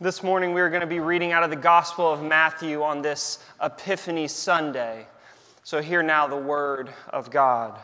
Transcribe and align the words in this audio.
This 0.00 0.22
morning 0.22 0.54
we 0.54 0.60
are 0.60 0.68
going 0.68 0.82
to 0.82 0.86
be 0.86 1.00
reading 1.00 1.32
out 1.32 1.42
of 1.42 1.50
the 1.50 1.56
Gospel 1.56 2.08
of 2.08 2.22
Matthew 2.22 2.84
on 2.84 3.02
this 3.02 3.40
Epiphany 3.60 4.28
Sunday. 4.28 5.08
So, 5.64 5.82
hear 5.82 6.04
now 6.04 6.28
the 6.28 6.36
word 6.36 6.94
of 7.08 7.32
God. 7.32 7.80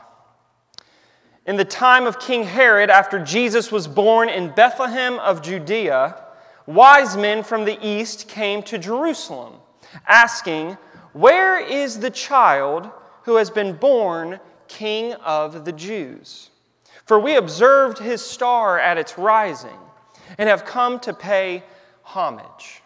In 1.44 1.56
the 1.56 1.64
time 1.64 2.06
of 2.06 2.20
King 2.20 2.44
Herod, 2.44 2.88
after 2.88 3.18
Jesus 3.18 3.72
was 3.72 3.88
born 3.88 4.28
in 4.28 4.54
Bethlehem 4.54 5.18
of 5.18 5.42
Judea, 5.42 6.22
wise 6.66 7.16
men 7.16 7.42
from 7.42 7.64
the 7.64 7.84
east 7.84 8.28
came 8.28 8.62
to 8.62 8.78
Jerusalem, 8.78 9.54
asking, 10.06 10.78
Where 11.14 11.58
is 11.58 11.98
the 11.98 12.10
child 12.10 12.88
who 13.24 13.34
has 13.34 13.50
been 13.50 13.74
born 13.74 14.38
King 14.68 15.14
of 15.14 15.64
the 15.64 15.72
Jews? 15.72 16.50
For 17.06 17.18
we 17.18 17.34
observed 17.34 17.98
his 17.98 18.24
star 18.24 18.78
at 18.78 18.98
its 18.98 19.18
rising 19.18 19.78
and 20.38 20.48
have 20.48 20.64
come 20.64 21.00
to 21.00 21.12
pay 21.12 21.64
homage. 22.04 22.82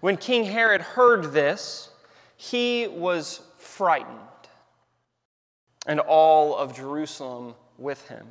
When 0.00 0.16
King 0.16 0.44
Herod 0.44 0.80
heard 0.80 1.32
this, 1.32 1.90
he 2.36 2.88
was 2.88 3.42
frightened, 3.58 4.18
and 5.86 6.00
all 6.00 6.56
of 6.56 6.74
Jerusalem 6.74 7.54
with 7.76 8.08
him. 8.08 8.26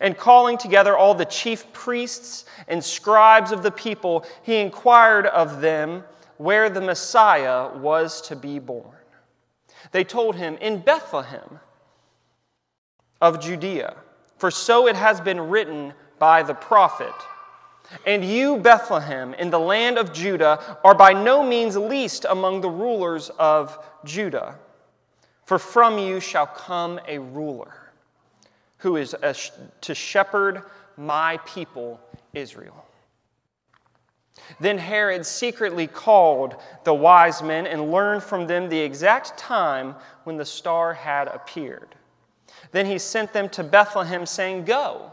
And 0.00 0.16
calling 0.16 0.58
together 0.58 0.96
all 0.96 1.14
the 1.14 1.24
chief 1.24 1.72
priests 1.72 2.44
and 2.68 2.84
scribes 2.84 3.52
of 3.52 3.62
the 3.62 3.70
people, 3.70 4.26
he 4.42 4.56
inquired 4.56 5.26
of 5.26 5.60
them 5.60 6.04
where 6.36 6.68
the 6.68 6.80
Messiah 6.80 7.76
was 7.76 8.20
to 8.22 8.36
be 8.36 8.58
born. 8.58 8.96
They 9.92 10.04
told 10.04 10.36
him, 10.36 10.56
In 10.60 10.80
Bethlehem 10.80 11.60
of 13.20 13.40
Judea, 13.40 13.96
for 14.36 14.50
so 14.50 14.86
it 14.86 14.96
has 14.96 15.20
been 15.20 15.40
written 15.40 15.92
by 16.18 16.42
the 16.42 16.54
prophet. 16.54 17.14
And 18.06 18.24
you, 18.24 18.58
Bethlehem, 18.58 19.34
in 19.34 19.50
the 19.50 19.58
land 19.58 19.98
of 19.98 20.12
Judah, 20.12 20.78
are 20.84 20.94
by 20.94 21.12
no 21.12 21.42
means 21.42 21.76
least 21.76 22.24
among 22.28 22.60
the 22.60 22.70
rulers 22.70 23.30
of 23.30 23.78
Judah. 24.04 24.56
For 25.44 25.58
from 25.58 25.98
you 25.98 26.20
shall 26.20 26.46
come 26.46 27.00
a 27.08 27.18
ruler 27.18 27.92
who 28.78 28.96
is 28.96 29.14
to 29.80 29.94
shepherd 29.94 30.62
my 30.96 31.38
people 31.38 32.00
Israel. 32.32 32.84
Then 34.58 34.78
Herod 34.78 35.26
secretly 35.26 35.86
called 35.86 36.56
the 36.84 36.94
wise 36.94 37.42
men 37.42 37.66
and 37.66 37.92
learned 37.92 38.22
from 38.22 38.46
them 38.46 38.68
the 38.68 38.78
exact 38.78 39.36
time 39.36 39.94
when 40.24 40.36
the 40.36 40.44
star 40.44 40.94
had 40.94 41.28
appeared. 41.28 41.94
Then 42.72 42.86
he 42.86 42.98
sent 42.98 43.32
them 43.32 43.48
to 43.50 43.64
Bethlehem, 43.64 44.26
saying, 44.26 44.64
Go 44.64 45.12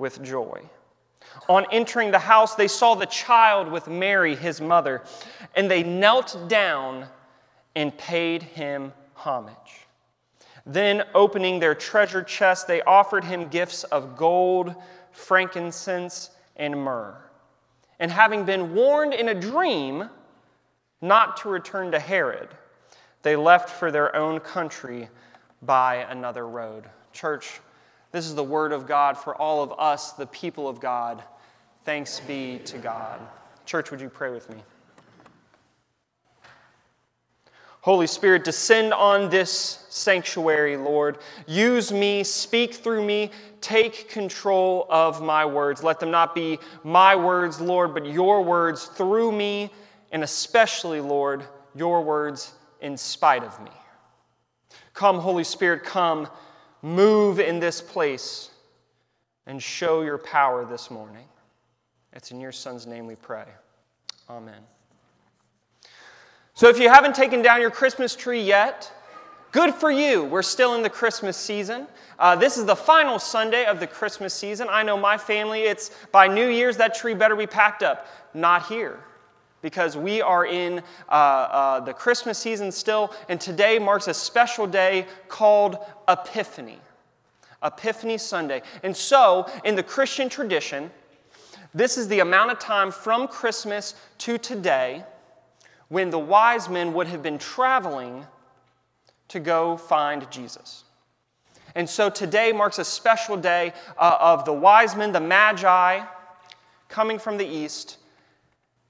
with 0.00 0.22
joy. 0.22 0.60
On 1.48 1.64
entering 1.70 2.10
the 2.10 2.18
house, 2.18 2.54
they 2.54 2.66
saw 2.66 2.94
the 2.94 3.06
child 3.06 3.70
with 3.70 3.86
Mary, 3.86 4.34
his 4.34 4.60
mother, 4.60 5.02
and 5.54 5.70
they 5.70 5.82
knelt 5.82 6.48
down 6.48 7.06
and 7.76 7.96
paid 7.96 8.42
him 8.42 8.92
homage. 9.14 9.86
Then, 10.66 11.04
opening 11.14 11.60
their 11.60 11.74
treasure 11.74 12.22
chest, 12.22 12.66
they 12.66 12.82
offered 12.82 13.24
him 13.24 13.48
gifts 13.48 13.84
of 13.84 14.16
gold, 14.16 14.74
frankincense, 15.12 16.30
and 16.56 16.76
myrrh. 16.76 17.16
And 17.98 18.10
having 18.10 18.44
been 18.44 18.74
warned 18.74 19.14
in 19.14 19.28
a 19.28 19.34
dream 19.34 20.08
not 21.00 21.36
to 21.38 21.48
return 21.48 21.92
to 21.92 21.98
Herod, 21.98 22.48
they 23.22 23.36
left 23.36 23.68
for 23.68 23.90
their 23.90 24.14
own 24.16 24.40
country 24.40 25.08
by 25.62 25.96
another 25.96 26.46
road. 26.46 26.84
Church, 27.12 27.60
this 28.12 28.26
is 28.26 28.34
the 28.34 28.44
word 28.44 28.72
of 28.72 28.86
God 28.86 29.16
for 29.16 29.34
all 29.34 29.62
of 29.62 29.72
us, 29.78 30.12
the 30.12 30.26
people 30.26 30.68
of 30.68 30.80
God. 30.80 31.22
Thanks 31.84 32.20
be 32.20 32.60
to 32.64 32.78
God. 32.78 33.20
Church, 33.66 33.90
would 33.90 34.00
you 34.00 34.08
pray 34.08 34.30
with 34.30 34.50
me? 34.50 34.62
Holy 37.82 38.06
Spirit, 38.06 38.44
descend 38.44 38.92
on 38.92 39.30
this 39.30 39.86
sanctuary, 39.88 40.76
Lord. 40.76 41.16
Use 41.46 41.90
me, 41.90 42.22
speak 42.24 42.74
through 42.74 43.02
me, 43.04 43.30
take 43.62 44.10
control 44.10 44.86
of 44.90 45.22
my 45.22 45.46
words. 45.46 45.82
Let 45.82 45.98
them 45.98 46.10
not 46.10 46.34
be 46.34 46.58
my 46.84 47.16
words, 47.16 47.58
Lord, 47.58 47.94
but 47.94 48.04
your 48.04 48.42
words 48.42 48.84
through 48.84 49.32
me, 49.32 49.70
and 50.12 50.22
especially, 50.22 51.00
Lord, 51.00 51.42
your 51.74 52.02
words 52.02 52.52
in 52.82 52.98
spite 52.98 53.44
of 53.44 53.58
me. 53.62 53.70
Come, 54.92 55.18
Holy 55.18 55.44
Spirit, 55.44 55.82
come 55.82 56.28
move 56.82 57.40
in 57.40 57.60
this 57.60 57.80
place 57.80 58.50
and 59.46 59.62
show 59.62 60.02
your 60.02 60.18
power 60.18 60.64
this 60.64 60.90
morning. 60.90 61.24
It's 62.12 62.30
in 62.30 62.40
your 62.40 62.52
Son's 62.52 62.86
name 62.86 63.06
we 63.06 63.16
pray. 63.16 63.44
Amen. 64.28 64.60
So, 66.54 66.68
if 66.68 66.78
you 66.78 66.88
haven't 66.88 67.14
taken 67.14 67.42
down 67.42 67.60
your 67.60 67.70
Christmas 67.70 68.14
tree 68.14 68.42
yet, 68.42 68.92
good 69.52 69.74
for 69.74 69.90
you. 69.90 70.24
We're 70.24 70.42
still 70.42 70.74
in 70.74 70.82
the 70.82 70.90
Christmas 70.90 71.36
season. 71.36 71.86
Uh, 72.18 72.36
this 72.36 72.58
is 72.58 72.66
the 72.66 72.76
final 72.76 73.18
Sunday 73.18 73.64
of 73.64 73.80
the 73.80 73.86
Christmas 73.86 74.34
season. 74.34 74.68
I 74.70 74.82
know 74.82 74.96
my 74.96 75.16
family, 75.16 75.62
it's 75.62 75.90
by 76.12 76.26
New 76.26 76.48
Year's, 76.48 76.76
that 76.76 76.94
tree 76.94 77.14
better 77.14 77.36
be 77.36 77.46
packed 77.46 77.82
up. 77.82 78.06
Not 78.34 78.66
here 78.66 79.00
because 79.62 79.96
we 79.96 80.22
are 80.22 80.46
in 80.46 80.82
uh, 81.08 81.12
uh, 81.12 81.80
the 81.80 81.92
Christmas 81.92 82.38
season 82.38 82.72
still, 82.72 83.12
and 83.28 83.40
today 83.40 83.78
marks 83.78 84.08
a 84.08 84.14
special 84.14 84.66
day 84.66 85.06
called 85.28 85.78
Epiphany. 86.08 86.78
Epiphany 87.62 88.18
Sunday. 88.18 88.62
And 88.82 88.96
so, 88.96 89.46
in 89.64 89.74
the 89.74 89.82
Christian 89.82 90.28
tradition, 90.28 90.90
this 91.74 91.98
is 91.98 92.08
the 92.08 92.20
amount 92.20 92.50
of 92.50 92.58
time 92.58 92.90
from 92.90 93.28
Christmas 93.28 93.94
to 94.18 94.38
today 94.38 95.04
when 95.88 96.10
the 96.10 96.18
wise 96.18 96.68
men 96.68 96.92
would 96.94 97.06
have 97.06 97.22
been 97.22 97.38
traveling 97.38 98.26
to 99.28 99.40
go 99.40 99.76
find 99.76 100.28
Jesus. 100.30 100.84
And 101.74 101.88
so 101.88 102.10
today 102.10 102.52
marks 102.52 102.78
a 102.78 102.84
special 102.84 103.36
day 103.36 103.72
uh, 103.96 104.16
of 104.20 104.44
the 104.44 104.52
wise 104.52 104.96
men, 104.96 105.12
the 105.12 105.20
magi, 105.20 106.04
coming 106.88 107.18
from 107.18 107.38
the 107.38 107.46
east 107.46 107.98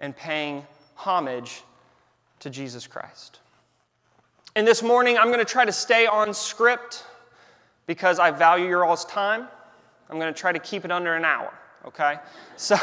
and 0.01 0.17
paying 0.17 0.67
homage 0.95 1.63
to 2.41 2.51
Jesus 2.51 2.87
Christ. 2.87 3.41
And 4.57 4.67
this 4.67 4.83
morning, 4.83 5.17
I'm 5.17 5.29
going 5.29 5.39
to 5.39 5.45
try 5.45 5.65
to 5.65 5.73
stay 5.73 6.07
on 6.07 6.35
script 6.35 7.05
because 7.87 8.19
I 8.19 8.31
value 8.31 8.67
your 8.67 8.85
all's 8.85 9.05
time. 9.05 9.47
I'm 10.09 10.19
going 10.19 10.33
to 10.33 10.39
try 10.39 10.53
to 10.53 10.59
keep 10.59 10.85
it 10.85 10.91
under 10.91 11.15
an 11.15 11.25
hour, 11.25 11.53
okay? 11.87 12.17
So, 12.57 12.77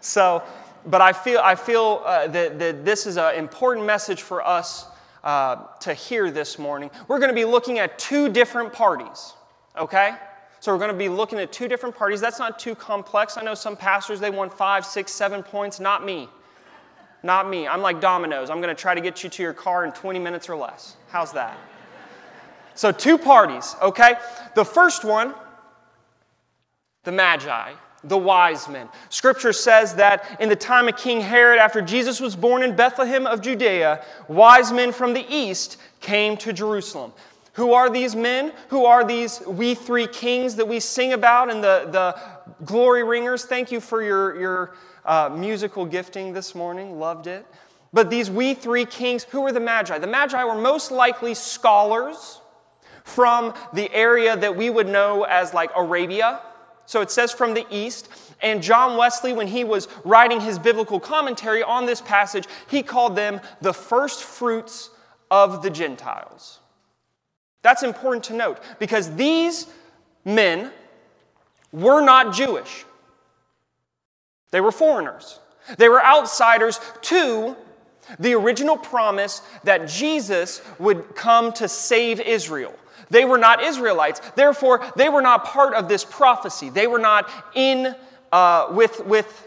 so 0.00 0.42
but 0.86 1.00
I 1.00 1.12
feel, 1.12 1.40
I 1.42 1.54
feel 1.54 2.02
uh, 2.04 2.26
that, 2.28 2.58
that 2.58 2.84
this 2.84 3.06
is 3.06 3.16
an 3.16 3.34
important 3.36 3.86
message 3.86 4.22
for 4.22 4.46
us 4.46 4.86
uh, 5.24 5.56
to 5.80 5.94
hear 5.94 6.30
this 6.30 6.58
morning. 6.58 6.90
We're 7.08 7.18
going 7.18 7.30
to 7.30 7.34
be 7.34 7.44
looking 7.44 7.78
at 7.78 7.98
two 7.98 8.28
different 8.28 8.72
parties, 8.72 9.34
okay? 9.76 10.14
So 10.62 10.70
we're 10.70 10.78
going 10.78 10.92
to 10.92 10.96
be 10.96 11.08
looking 11.08 11.40
at 11.40 11.50
two 11.50 11.66
different 11.66 11.96
parties. 11.96 12.20
That's 12.20 12.38
not 12.38 12.56
too 12.56 12.76
complex. 12.76 13.36
I 13.36 13.42
know 13.42 13.52
some 13.52 13.76
pastors, 13.76 14.20
they 14.20 14.30
won 14.30 14.48
five, 14.48 14.86
six, 14.86 15.10
seven 15.10 15.42
points. 15.42 15.80
Not 15.80 16.06
me. 16.06 16.28
Not 17.24 17.50
me. 17.50 17.66
I'm 17.66 17.82
like 17.82 18.00
Domino's. 18.00 18.48
I'm 18.48 18.60
going 18.60 18.72
to 18.72 18.80
try 18.80 18.94
to 18.94 19.00
get 19.00 19.24
you 19.24 19.30
to 19.30 19.42
your 19.42 19.54
car 19.54 19.84
in 19.84 19.90
20 19.90 20.20
minutes 20.20 20.48
or 20.48 20.54
less. 20.54 20.94
How's 21.08 21.32
that? 21.32 21.58
So, 22.76 22.92
two 22.92 23.18
parties, 23.18 23.74
okay? 23.82 24.14
The 24.54 24.64
first 24.64 25.04
one, 25.04 25.34
the 27.02 27.10
Magi, 27.10 27.72
the 28.04 28.16
wise 28.16 28.68
men. 28.68 28.88
Scripture 29.08 29.52
says 29.52 29.96
that 29.96 30.40
in 30.40 30.48
the 30.48 30.54
time 30.54 30.86
of 30.86 30.96
King 30.96 31.20
Herod, 31.20 31.58
after 31.58 31.82
Jesus 31.82 32.20
was 32.20 32.36
born 32.36 32.62
in 32.62 32.76
Bethlehem 32.76 33.26
of 33.26 33.40
Judea, 33.40 34.04
wise 34.28 34.70
men 34.70 34.92
from 34.92 35.12
the 35.12 35.26
east 35.28 35.78
came 36.00 36.36
to 36.36 36.52
Jerusalem. 36.52 37.12
Who 37.54 37.74
are 37.74 37.90
these 37.90 38.16
men? 38.16 38.52
Who 38.68 38.86
are 38.86 39.04
these 39.04 39.40
we 39.46 39.74
three 39.74 40.06
kings 40.06 40.56
that 40.56 40.66
we 40.66 40.80
sing 40.80 41.12
about 41.12 41.50
and 41.50 41.62
the, 41.62 41.88
the 41.90 42.64
glory 42.64 43.04
ringers? 43.04 43.44
Thank 43.44 43.70
you 43.70 43.80
for 43.80 44.02
your, 44.02 44.40
your 44.40 44.74
uh, 45.04 45.28
musical 45.34 45.84
gifting 45.84 46.32
this 46.32 46.54
morning. 46.54 46.98
Loved 46.98 47.26
it. 47.26 47.46
But 47.92 48.08
these 48.08 48.30
we 48.30 48.54
three 48.54 48.86
kings, 48.86 49.24
who 49.24 49.42
were 49.42 49.52
the 49.52 49.60
Magi? 49.60 49.98
The 49.98 50.06
Magi 50.06 50.42
were 50.44 50.54
most 50.54 50.90
likely 50.90 51.34
scholars 51.34 52.40
from 53.04 53.52
the 53.74 53.92
area 53.92 54.34
that 54.36 54.56
we 54.56 54.70
would 54.70 54.88
know 54.88 55.24
as 55.24 55.52
like 55.52 55.70
Arabia. 55.76 56.40
So 56.86 57.02
it 57.02 57.10
says 57.10 57.32
from 57.32 57.52
the 57.52 57.66
east. 57.70 58.08
And 58.40 58.62
John 58.62 58.96
Wesley, 58.96 59.34
when 59.34 59.46
he 59.46 59.62
was 59.62 59.88
writing 60.04 60.40
his 60.40 60.58
biblical 60.58 60.98
commentary 60.98 61.62
on 61.62 61.84
this 61.84 62.00
passage, 62.00 62.46
he 62.68 62.82
called 62.82 63.14
them 63.14 63.40
the 63.60 63.74
first 63.74 64.24
fruits 64.24 64.88
of 65.30 65.62
the 65.62 65.70
Gentiles. 65.70 66.60
That's 67.62 67.82
important 67.82 68.24
to 68.24 68.34
note 68.34 68.58
because 68.78 69.14
these 69.14 69.66
men 70.24 70.70
were 71.72 72.00
not 72.00 72.34
Jewish, 72.34 72.84
they 74.50 74.60
were 74.60 74.72
foreigners. 74.72 75.38
They 75.78 75.88
were 75.88 76.04
outsiders 76.04 76.80
to 77.02 77.56
the 78.18 78.34
original 78.34 78.76
promise 78.76 79.42
that 79.62 79.88
Jesus 79.88 80.60
would 80.80 81.14
come 81.14 81.52
to 81.54 81.68
save 81.68 82.20
Israel. 82.20 82.74
They 83.10 83.24
were 83.24 83.38
not 83.38 83.62
Israelites. 83.62 84.20
Therefore, 84.34 84.84
they 84.96 85.08
were 85.08 85.22
not 85.22 85.44
part 85.44 85.74
of 85.74 85.88
this 85.88 86.04
prophecy. 86.04 86.68
They 86.68 86.86
were 86.86 86.98
not 86.98 87.30
in 87.54 87.94
uh, 88.32 88.68
with, 88.72 89.04
with 89.06 89.46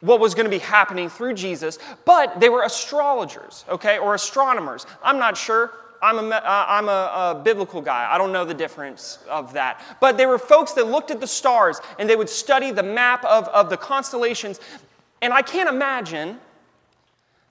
what 0.00 0.20
was 0.20 0.34
going 0.34 0.44
to 0.44 0.50
be 0.50 0.58
happening 0.58 1.08
through 1.08 1.34
Jesus, 1.34 1.78
but 2.04 2.40
they 2.40 2.48
were 2.48 2.64
astrologers, 2.64 3.64
okay, 3.68 3.98
or 3.98 4.14
astronomers. 4.14 4.86
I'm 5.02 5.18
not 5.18 5.36
sure. 5.36 5.72
I'm, 6.02 6.18
a, 6.18 6.36
uh, 6.36 6.64
I'm 6.68 6.88
a, 6.88 7.36
a, 7.38 7.40
biblical 7.42 7.80
guy. 7.80 8.08
I 8.10 8.18
don't 8.18 8.32
know 8.32 8.44
the 8.44 8.54
difference 8.54 9.18
of 9.28 9.52
that. 9.54 9.80
But 10.00 10.16
they 10.16 10.26
were 10.26 10.38
folks 10.38 10.72
that 10.74 10.86
looked 10.86 11.10
at 11.10 11.20
the 11.20 11.26
stars 11.26 11.80
and 11.98 12.08
they 12.08 12.16
would 12.16 12.28
study 12.28 12.70
the 12.70 12.82
map 12.82 13.24
of, 13.24 13.48
of 13.48 13.70
the 13.70 13.76
constellations. 13.76 14.60
And 15.22 15.32
I 15.32 15.42
can't 15.42 15.68
imagine 15.68 16.38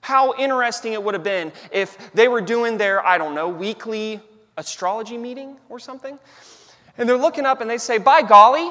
how 0.00 0.34
interesting 0.38 0.92
it 0.92 1.02
would 1.02 1.14
have 1.14 1.24
been 1.24 1.52
if 1.72 2.12
they 2.12 2.28
were 2.28 2.40
doing 2.40 2.78
their, 2.78 3.04
I 3.04 3.18
don't 3.18 3.34
know, 3.34 3.48
weekly 3.48 4.20
astrology 4.56 5.18
meeting 5.18 5.56
or 5.68 5.78
something. 5.78 6.18
And 6.96 7.08
they're 7.08 7.16
looking 7.16 7.46
up 7.46 7.60
and 7.60 7.68
they 7.68 7.78
say, 7.78 7.98
By 7.98 8.22
golly, 8.22 8.70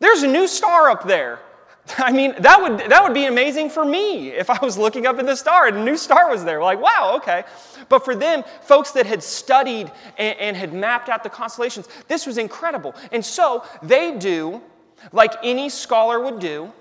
there's 0.00 0.22
a 0.22 0.28
new 0.28 0.46
star 0.48 0.90
up 0.90 1.06
there. 1.06 1.40
I 1.98 2.12
mean, 2.12 2.34
that 2.40 2.60
would, 2.60 2.90
that 2.90 3.02
would 3.02 3.14
be 3.14 3.26
amazing 3.26 3.70
for 3.70 3.84
me 3.84 4.28
if 4.28 4.50
I 4.50 4.58
was 4.62 4.78
looking 4.78 5.06
up 5.06 5.18
in 5.18 5.26
the 5.26 5.36
star 5.36 5.66
and 5.66 5.76
a 5.78 5.84
new 5.84 5.96
star 5.96 6.30
was 6.30 6.44
there. 6.44 6.62
Like, 6.62 6.80
wow, 6.80 7.14
okay. 7.16 7.44
But 7.88 8.04
for 8.04 8.14
them, 8.14 8.44
folks 8.62 8.92
that 8.92 9.06
had 9.06 9.22
studied 9.22 9.90
and, 10.18 10.38
and 10.38 10.56
had 10.56 10.72
mapped 10.72 11.08
out 11.08 11.22
the 11.22 11.30
constellations, 11.30 11.88
this 12.08 12.26
was 12.26 12.38
incredible. 12.38 12.94
And 13.10 13.24
so 13.24 13.64
they 13.82 14.16
do, 14.16 14.62
like 15.12 15.34
any 15.42 15.68
scholar 15.68 16.20
would 16.20 16.38
do, 16.38 16.72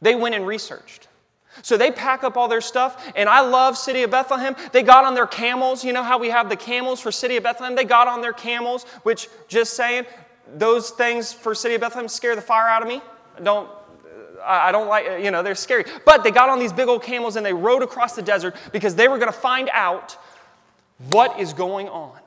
they 0.00 0.14
went 0.14 0.34
and 0.34 0.46
researched. 0.46 1.08
So 1.62 1.76
they 1.76 1.90
pack 1.90 2.22
up 2.22 2.36
all 2.36 2.48
their 2.48 2.60
stuff, 2.60 3.12
and 3.16 3.28
I 3.28 3.40
love 3.40 3.76
City 3.76 4.02
of 4.02 4.10
Bethlehem. 4.10 4.54
They 4.72 4.82
got 4.82 5.04
on 5.04 5.14
their 5.14 5.26
camels. 5.26 5.84
You 5.84 5.92
know 5.92 6.02
how 6.02 6.16
we 6.16 6.28
have 6.28 6.48
the 6.48 6.56
camels 6.56 7.00
for 7.00 7.10
City 7.10 7.36
of 7.36 7.42
Bethlehem? 7.42 7.74
They 7.74 7.84
got 7.84 8.06
on 8.06 8.20
their 8.20 8.32
camels, 8.32 8.84
which, 9.02 9.28
just 9.48 9.74
saying, 9.74 10.06
those 10.54 10.90
things 10.90 11.32
for 11.32 11.54
City 11.54 11.74
of 11.74 11.80
Bethlehem 11.80 12.08
scare 12.08 12.36
the 12.36 12.42
fire 12.42 12.68
out 12.68 12.82
of 12.82 12.88
me. 12.88 13.02
Don't, 13.42 13.68
I 14.44 14.72
don't 14.72 14.88
like, 14.88 15.22
you 15.22 15.30
know, 15.30 15.42
they're 15.42 15.54
scary. 15.54 15.84
But 16.04 16.24
they 16.24 16.30
got 16.30 16.48
on 16.48 16.58
these 16.58 16.72
big 16.72 16.88
old 16.88 17.02
camels 17.02 17.36
and 17.36 17.44
they 17.44 17.52
rode 17.52 17.82
across 17.82 18.14
the 18.14 18.22
desert 18.22 18.56
because 18.72 18.94
they 18.94 19.08
were 19.08 19.18
going 19.18 19.32
to 19.32 19.38
find 19.38 19.68
out 19.72 20.16
what 21.10 21.38
is 21.38 21.52
going 21.52 21.88
on. 21.88 22.18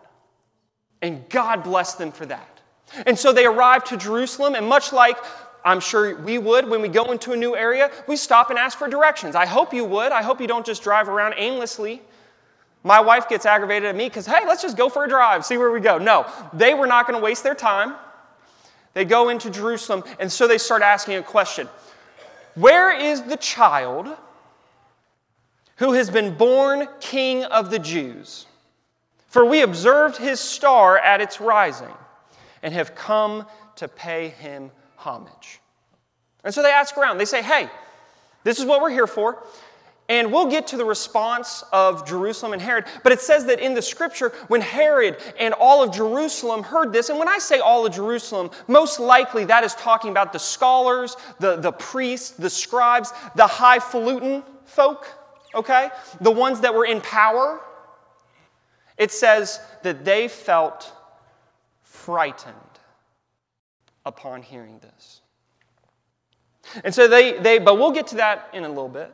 And 1.02 1.28
God 1.30 1.64
blessed 1.64 1.98
them 1.98 2.12
for 2.12 2.26
that. 2.28 2.62
And 3.06 3.18
so 3.18 3.34
they 3.34 3.46
arrived 3.46 3.88
to 3.88 3.98
Jerusalem, 3.98 4.56
and 4.56 4.68
much 4.68 4.94
like 4.94 5.18
I'm 5.66 5.80
sure 5.80 6.16
we 6.16 6.38
would 6.38 6.70
when 6.70 6.82
we 6.82 6.90
go 6.90 7.12
into 7.12 7.32
a 7.32 7.38
new 7.38 7.56
area, 7.56 7.90
we 8.08 8.16
stop 8.16 8.50
and 8.50 8.60
ask 8.60 8.78
for 8.78 8.88
directions. 8.88 9.36
I 9.36 9.46
hope 9.46 9.74
you 9.74 9.86
would. 9.86 10.12
I 10.12 10.22
hope 10.22 10.42
you 10.42 10.48
don't 10.48 10.66
just 10.66 10.84
drive 10.84 11.10
around 11.10 11.34
aimlessly. 11.38 12.02
My 12.84 13.00
wife 13.00 13.30
gets 13.30 13.46
aggravated 13.46 13.90
at 13.90 13.96
me 13.96 14.10
because, 14.10 14.26
hey, 14.26 14.46
let's 14.46 14.62
just 14.62 14.76
go 14.76 14.90
for 14.90 15.06
a 15.06 15.10
drive, 15.10 15.46
see 15.46 15.58
where 15.58 15.72
we 15.72 15.80
go. 15.80 15.98
No, 15.98 16.30
they 16.52 16.74
were 16.74 16.88
not 16.88 17.08
going 17.08 17.18
to 17.18 17.24
waste 17.24 17.44
their 17.44 17.56
time. 17.56 17.96
They 18.94 19.06
go 19.06 19.30
into 19.30 19.50
Jerusalem, 19.50 20.04
and 20.20 20.32
so 20.32 20.48
they 20.48 20.58
start 20.58 20.82
asking 20.82 21.16
a 21.16 21.24
question 21.24 21.68
Where 22.56 22.92
is 22.92 23.24
the 23.24 23.38
child 23.38 24.08
who 25.78 25.94
has 25.94 26.10
been 26.10 26.36
born 26.36 26.88
king 27.00 27.44
of 27.46 27.72
the 27.72 27.80
Jews? 27.80 28.46
For 29.28 29.44
we 29.44 29.62
observed 29.62 30.18
his 30.18 30.40
star 30.40 30.98
at 31.00 31.20
its 31.20 31.42
rising 31.42 31.94
and 32.62 32.74
have 32.74 32.94
come 32.94 33.48
to 33.78 33.88
pay 33.88 34.30
him 34.30 34.70
homage. 34.96 35.60
And 36.44 36.54
so 36.54 36.62
they 36.62 36.72
ask 36.72 36.96
around. 36.98 37.18
They 37.18 37.26
say, 37.26 37.42
Hey, 37.42 37.70
this 38.44 38.60
is 38.60 38.66
what 38.66 38.82
we're 38.82 38.92
here 38.92 39.08
for. 39.08 39.44
And 40.10 40.34
we'll 40.34 40.50
get 40.50 40.68
to 40.68 40.78
the 40.78 40.84
response 40.84 41.64
of 41.72 42.06
Jerusalem 42.06 42.52
and 42.52 42.62
Herod. 42.62 42.86
But 43.04 43.14
it 43.14 43.22
says 43.22 43.46
that 43.46 43.60
in 43.60 43.74
the 43.74 43.82
scripture, 43.82 44.30
when 44.48 44.60
Herod 44.60 45.18
and 45.40 45.54
all 45.54 45.82
of 45.82 45.94
Jerusalem 45.94 46.62
heard 46.62 46.92
this, 46.92 47.10
and 47.10 47.18
when 47.18 47.30
I 47.30 47.38
say 47.38 47.60
all 47.60 47.86
of 47.86 47.94
Jerusalem, 47.94 48.52
most 48.68 49.00
likely 49.00 49.46
that 49.46 49.64
is 49.64 49.74
talking 49.76 50.12
about 50.12 50.34
the 50.34 50.40
scholars, 50.40 51.16
the, 51.40 51.56
the 51.56 51.72
priests, 51.72 52.32
the 52.32 52.50
scribes, 52.50 53.14
the 53.36 53.48
highfalutin 53.48 54.44
folk, 54.66 55.08
okay? 55.56 55.90
The 56.20 56.32
ones 56.32 56.60
that 56.62 56.74
were 56.74 56.86
in 56.86 57.00
power. 57.00 57.62
It 58.98 59.12
says 59.12 59.62
that 59.84 60.04
they 60.04 60.28
felt 60.28 60.92
frightened 61.82 62.56
upon 64.06 64.42
hearing 64.42 64.80
this. 64.80 65.22
And 66.84 66.94
so 66.94 67.08
they, 67.08 67.38
they 67.40 67.60
but 67.60 67.78
we'll 67.78 67.92
get 67.92 68.08
to 68.08 68.16
that 68.16 68.50
in 68.54 68.66
a 68.66 68.68
little 68.68 68.90
bit. 68.90 69.14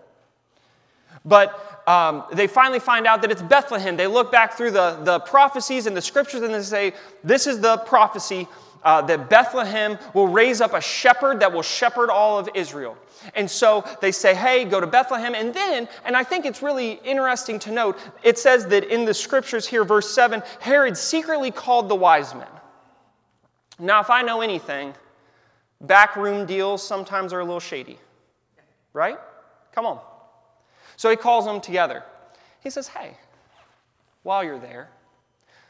But 1.26 1.84
um, 1.88 2.26
they 2.32 2.48
finally 2.48 2.80
find 2.80 3.08
out 3.08 3.22
that 3.22 3.32
it's 3.32 3.42
Bethlehem. 3.42 3.98
They 3.98 4.08
look 4.08 4.32
back 4.32 4.54
through 4.54 4.72
the, 4.72 5.00
the 5.04 5.20
prophecies 5.20 5.88
and 5.88 5.98
the 5.98 6.02
scriptures 6.02 6.42
and 6.42 6.54
they 6.54 6.62
say, 6.62 6.94
This 7.24 7.48
is 7.48 7.60
the 7.60 7.78
prophecy 7.78 8.48
uh, 8.84 9.02
that 9.02 9.30
Bethlehem 9.30 9.98
will 10.14 10.28
raise 10.28 10.62
up 10.62 10.74
a 10.74 10.82
shepherd 10.82 11.40
that 11.40 11.52
will 11.52 11.62
shepherd 11.62 12.10
all 12.10 12.38
of 12.38 12.50
Israel. 12.54 12.98
And 13.36 13.50
so 13.50 13.84
they 14.02 14.12
say, 14.12 14.36
Hey, 14.36 14.66
go 14.66 14.80
to 14.80 14.88
Bethlehem. 14.88 15.36
And 15.36 15.54
then, 15.54 15.90
and 16.06 16.16
I 16.16 16.24
think 16.24 16.46
it's 16.46 16.62
really 16.62 16.94
interesting 17.04 17.60
to 17.60 17.72
note, 17.72 17.98
it 18.24 18.38
says 18.38 18.68
that 18.68 18.86
in 18.86 19.06
the 19.06 19.14
scriptures 19.14 19.68
here, 19.68 19.84
verse 19.84 20.10
7, 20.14 20.44
Herod 20.60 20.96
secretly 20.96 21.52
called 21.52 21.90
the 21.90 21.96
wise 21.96 22.34
men. 22.34 22.48
Now, 23.80 24.02
if 24.02 24.10
I 24.10 24.22
know 24.22 24.42
anything, 24.42 24.94
backroom 25.82 26.46
deals 26.46 26.86
sometimes 26.86 27.34
are 27.34 27.40
a 27.40 27.46
little 27.46 27.60
shady, 27.60 27.98
right? 28.94 29.18
Come 29.72 29.86
on. 29.86 30.00
So 31.00 31.10
he 31.10 31.16
calls 31.16 31.46
them 31.46 31.62
together. 31.62 32.04
He 32.62 32.70
says, 32.70 32.90
Hey, 32.90 33.16
while 34.24 34.44
you're 34.44 34.60
there, 34.60 34.90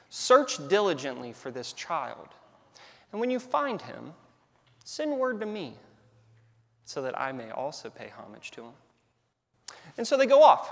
search 0.09 0.57
diligently 0.69 1.33
for 1.33 1.51
this 1.51 1.71
child. 1.73 2.29
And 3.11 3.21
when 3.21 3.29
you 3.29 3.37
find 3.37 3.79
him, 3.79 4.13
send 4.85 5.15
word 5.15 5.39
to 5.41 5.45
me 5.45 5.75
so 6.83 7.03
that 7.03 7.15
I 7.15 7.31
may 7.31 7.51
also 7.51 7.91
pay 7.91 8.11
homage 8.17 8.49
to 8.51 8.63
him. 8.63 8.71
And 9.99 10.07
so 10.07 10.17
they 10.17 10.25
go 10.25 10.41
off. 10.41 10.71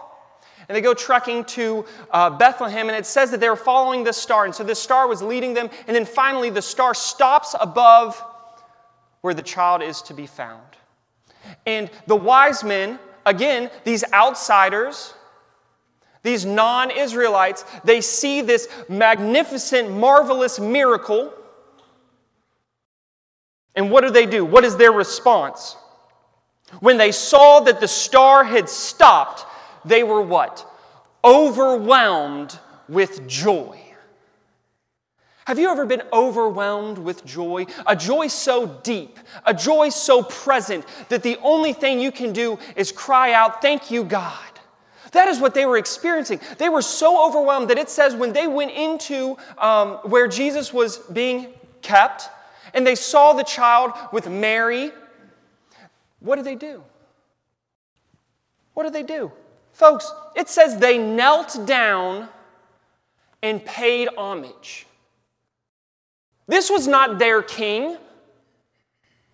And 0.68 0.76
they 0.76 0.82
go 0.82 0.96
trekking 0.96 1.46
to 1.46 1.86
uh, 2.10 2.32
Bethlehem, 2.32 2.90
and 2.90 2.98
it 2.98 3.06
says 3.06 3.30
that 3.30 3.40
they 3.40 3.50
were 3.50 3.56
following 3.56 4.04
this 4.04 4.18
star. 4.18 4.46
And 4.46 4.56
so 4.56 4.64
this 4.64 4.82
star 4.82 5.08
was 5.08 5.22
leading 5.22 5.54
them. 5.54 5.70
And 5.86 5.96
then 5.96 6.04
finally, 6.04 6.50
the 6.50 6.64
star 6.64 6.96
stops 6.96 7.54
above 7.62 8.20
where 9.22 9.36
the 9.36 9.44
child 9.44 9.84
is 9.84 10.02
to 10.02 10.16
be 10.16 10.26
found. 10.26 10.64
And 11.68 11.92
the 12.08 12.16
wise 12.16 12.64
men 12.64 12.98
again, 13.28 13.70
these 13.84 14.04
outsiders, 14.14 15.14
these 16.24 16.46
non 16.46 16.92
Israelites, 16.92 17.64
they 17.84 18.02
see 18.02 18.42
this 18.42 18.68
magnificent, 18.90 19.92
marvelous 19.92 20.60
miracle. 20.60 21.32
And 23.76 23.92
what 23.92 24.02
do 24.02 24.10
they 24.10 24.26
do? 24.26 24.44
What 24.44 24.64
is 24.64 24.76
their 24.78 24.92
response? 24.92 25.76
When 26.80 26.98
they 26.98 27.12
saw 27.12 27.60
that 27.62 27.80
the 27.80 27.88
star 27.88 28.44
had 28.44 28.68
stopped, 28.68 29.46
they 29.86 30.04
were 30.04 30.22
what? 30.22 30.66
Overwhelmed 31.24 32.58
with 32.90 33.28
joy. 33.28 33.87
Have 35.48 35.58
you 35.58 35.70
ever 35.70 35.86
been 35.86 36.04
overwhelmed 36.12 36.98
with 36.98 37.24
joy? 37.24 37.68
A 37.86 37.96
joy 37.96 38.28
so 38.28 38.68
deep, 38.84 39.18
a 39.46 39.54
joy 39.54 39.88
so 39.88 40.22
present 40.22 40.84
that 41.08 41.24
the 41.24 41.38
only 41.42 41.72
thing 41.72 42.02
you 42.02 42.12
can 42.12 42.34
do 42.34 42.60
is 42.76 42.92
cry 42.92 43.32
out, 43.32 43.62
Thank 43.62 43.90
you, 43.90 44.04
God. 44.04 44.38
That 45.14 45.30
is 45.30 45.40
what 45.40 45.54
they 45.54 45.66
were 45.66 45.78
experiencing. 45.78 46.42
They 46.58 46.68
were 46.68 46.82
so 46.82 47.26
overwhelmed 47.26 47.70
that 47.70 47.78
it 47.78 47.90
says 47.90 48.14
when 48.14 48.34
they 48.34 48.46
went 48.46 48.72
into 48.72 49.38
um, 49.58 50.00
where 50.04 50.28
Jesus 50.28 50.74
was 50.74 50.98
being 50.98 51.54
kept 51.82 52.28
and 52.74 52.86
they 52.86 52.96
saw 52.96 53.32
the 53.32 53.46
child 53.46 53.94
with 54.12 54.30
Mary, 54.30 54.92
what 56.20 56.36
did 56.36 56.44
they 56.44 56.56
do? 56.56 56.84
What 58.74 58.84
did 58.84 58.92
they 58.92 59.04
do? 59.04 59.32
Folks, 59.72 60.12
it 60.36 60.50
says 60.50 60.78
they 60.78 60.98
knelt 60.98 61.66
down 61.66 62.28
and 63.42 63.64
paid 63.64 64.10
homage. 64.18 64.87
This 66.48 66.70
was 66.70 66.88
not 66.88 67.20
their 67.20 67.42
king. 67.42 67.98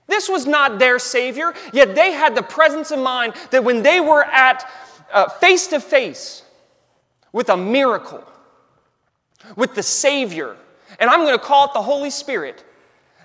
This 0.08 0.28
was 0.28 0.46
not 0.46 0.80
their 0.80 1.00
Savior, 1.00 1.54
yet 1.72 1.96
they 1.96 2.12
had 2.12 2.36
the 2.36 2.44
presence 2.44 2.92
of 2.92 3.00
mind 3.00 3.34
that 3.52 3.64
when 3.64 3.84
they 3.84 4.02
were 4.02 4.24
at 4.24 4.70
face 5.40 5.68
to 5.68 5.80
face 5.80 6.44
with 7.32 7.50
a 7.50 7.56
miracle, 7.56 8.24
with 9.56 9.76
the 9.76 9.84
Savior, 9.84 10.58
and 11.00 11.10
I'm 11.10 11.22
going 11.22 11.38
to 11.38 11.44
call 11.44 11.68
it 11.68 11.74
the 11.74 11.82
Holy 11.82 12.10
Spirit, 12.10 12.64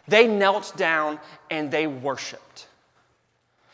They 0.09 0.27
knelt 0.27 0.73
down 0.77 1.21
and 1.51 1.71
they 1.71 1.87
worshiped. 1.87 2.67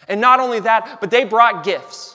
And 0.08 0.20
not 0.20 0.40
only 0.40 0.60
that, 0.60 0.98
but 1.00 1.10
they 1.10 1.24
brought 1.24 1.64
gifts. 1.64 2.13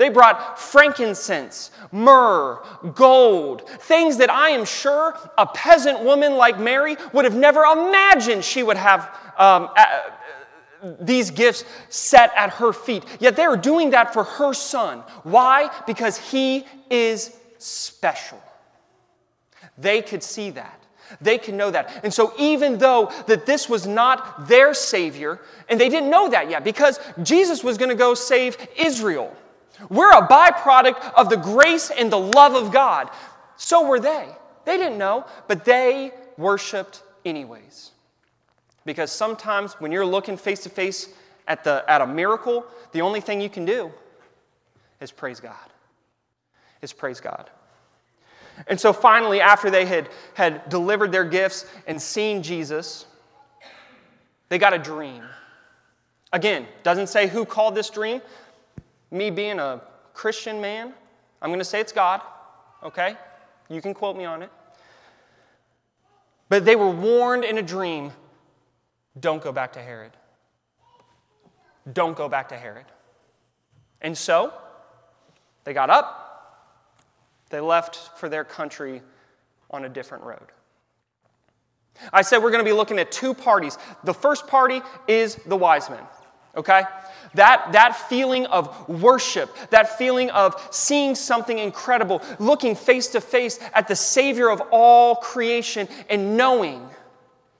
They 0.00 0.08
brought 0.08 0.58
frankincense, 0.58 1.70
myrrh, 1.92 2.58
gold, 2.94 3.68
things 3.68 4.16
that 4.16 4.30
I 4.30 4.48
am 4.48 4.64
sure 4.64 5.14
a 5.36 5.44
peasant 5.44 6.00
woman 6.00 6.36
like 6.36 6.58
Mary 6.58 6.96
would 7.12 7.26
have 7.26 7.34
never 7.36 7.64
imagined 7.64 8.42
she 8.42 8.62
would 8.62 8.78
have 8.78 9.14
um, 9.36 9.68
these 11.02 11.30
gifts 11.30 11.66
set 11.90 12.32
at 12.34 12.48
her 12.54 12.72
feet. 12.72 13.04
Yet 13.20 13.36
they 13.36 13.42
are 13.42 13.58
doing 13.58 13.90
that 13.90 14.14
for 14.14 14.24
her 14.24 14.54
son. 14.54 15.00
Why? 15.22 15.70
Because 15.86 16.16
he 16.16 16.64
is 16.88 17.36
special. 17.58 18.42
They 19.76 20.00
could 20.00 20.22
see 20.22 20.48
that. 20.52 20.82
They 21.20 21.36
can 21.36 21.58
know 21.58 21.70
that. 21.70 22.00
And 22.04 22.14
so 22.14 22.32
even 22.38 22.78
though 22.78 23.12
that 23.26 23.44
this 23.44 23.68
was 23.68 23.86
not 23.86 24.48
their 24.48 24.72
savior, 24.72 25.40
and 25.68 25.78
they 25.78 25.90
didn't 25.90 26.08
know 26.08 26.30
that 26.30 26.48
yet 26.48 26.64
because 26.64 26.98
Jesus 27.22 27.62
was 27.62 27.76
going 27.76 27.90
to 27.90 27.94
go 27.94 28.14
save 28.14 28.56
Israel. 28.78 29.36
We're 29.88 30.12
a 30.12 30.26
byproduct 30.26 31.14
of 31.14 31.30
the 31.30 31.36
grace 31.36 31.90
and 31.90 32.12
the 32.12 32.18
love 32.18 32.54
of 32.54 32.72
God. 32.72 33.10
So 33.56 33.86
were 33.86 34.00
they. 34.00 34.28
They 34.64 34.76
didn't 34.76 34.98
know, 34.98 35.24
but 35.48 35.64
they 35.64 36.12
worshiped 36.36 37.02
anyways. 37.24 37.90
Because 38.84 39.10
sometimes 39.10 39.74
when 39.74 39.92
you're 39.92 40.06
looking 40.06 40.36
face 40.36 40.62
to 40.64 40.68
face 40.68 41.12
at, 41.46 41.64
the, 41.64 41.84
at 41.88 42.00
a 42.00 42.06
miracle, 42.06 42.64
the 42.92 43.02
only 43.02 43.20
thing 43.20 43.40
you 43.40 43.50
can 43.50 43.64
do 43.64 43.90
is 45.00 45.10
praise 45.10 45.40
God. 45.40 45.54
Is 46.82 46.92
praise 46.92 47.20
God. 47.20 47.50
And 48.66 48.78
so 48.78 48.92
finally, 48.92 49.40
after 49.40 49.70
they 49.70 49.86
had, 49.86 50.08
had 50.34 50.68
delivered 50.68 51.12
their 51.12 51.24
gifts 51.24 51.66
and 51.86 52.00
seen 52.00 52.42
Jesus, 52.42 53.06
they 54.48 54.58
got 54.58 54.72
a 54.72 54.78
dream. 54.78 55.22
Again, 56.32 56.66
doesn't 56.82 57.08
say 57.08 57.26
who 57.26 57.44
called 57.44 57.74
this 57.74 57.90
dream, 57.90 58.20
me 59.10 59.30
being 59.30 59.58
a 59.58 59.80
Christian 60.14 60.60
man, 60.60 60.92
I'm 61.42 61.50
going 61.50 61.58
to 61.58 61.64
say 61.64 61.80
it's 61.80 61.92
God, 61.92 62.20
okay? 62.82 63.16
You 63.68 63.80
can 63.80 63.94
quote 63.94 64.16
me 64.16 64.24
on 64.24 64.42
it. 64.42 64.50
But 66.48 66.64
they 66.64 66.76
were 66.76 66.90
warned 66.90 67.44
in 67.44 67.58
a 67.58 67.62
dream 67.62 68.12
don't 69.18 69.42
go 69.42 69.52
back 69.52 69.72
to 69.72 69.82
Herod. 69.82 70.12
Don't 71.92 72.16
go 72.16 72.28
back 72.28 72.48
to 72.50 72.56
Herod. 72.56 72.86
And 74.00 74.16
so 74.16 74.52
they 75.64 75.72
got 75.72 75.90
up, 75.90 76.70
they 77.50 77.60
left 77.60 78.18
for 78.18 78.28
their 78.28 78.44
country 78.44 79.02
on 79.70 79.84
a 79.84 79.88
different 79.88 80.24
road. 80.24 80.46
I 82.12 82.22
said 82.22 82.38
we're 82.38 82.50
going 82.50 82.64
to 82.64 82.68
be 82.70 82.76
looking 82.76 82.98
at 82.98 83.12
two 83.12 83.34
parties. 83.34 83.76
The 84.04 84.14
first 84.14 84.46
party 84.46 84.80
is 85.06 85.36
the 85.46 85.56
wise 85.56 85.90
men, 85.90 86.02
okay? 86.56 86.82
That, 87.34 87.72
that 87.72 87.96
feeling 87.96 88.46
of 88.46 88.88
worship, 88.88 89.54
that 89.70 89.98
feeling 89.98 90.30
of 90.30 90.68
seeing 90.70 91.14
something 91.14 91.58
incredible, 91.58 92.22
looking 92.38 92.74
face 92.74 93.08
to 93.08 93.20
face 93.20 93.60
at 93.72 93.86
the 93.86 93.96
Savior 93.96 94.50
of 94.50 94.60
all 94.72 95.16
creation, 95.16 95.88
and 96.08 96.36
knowing 96.36 96.88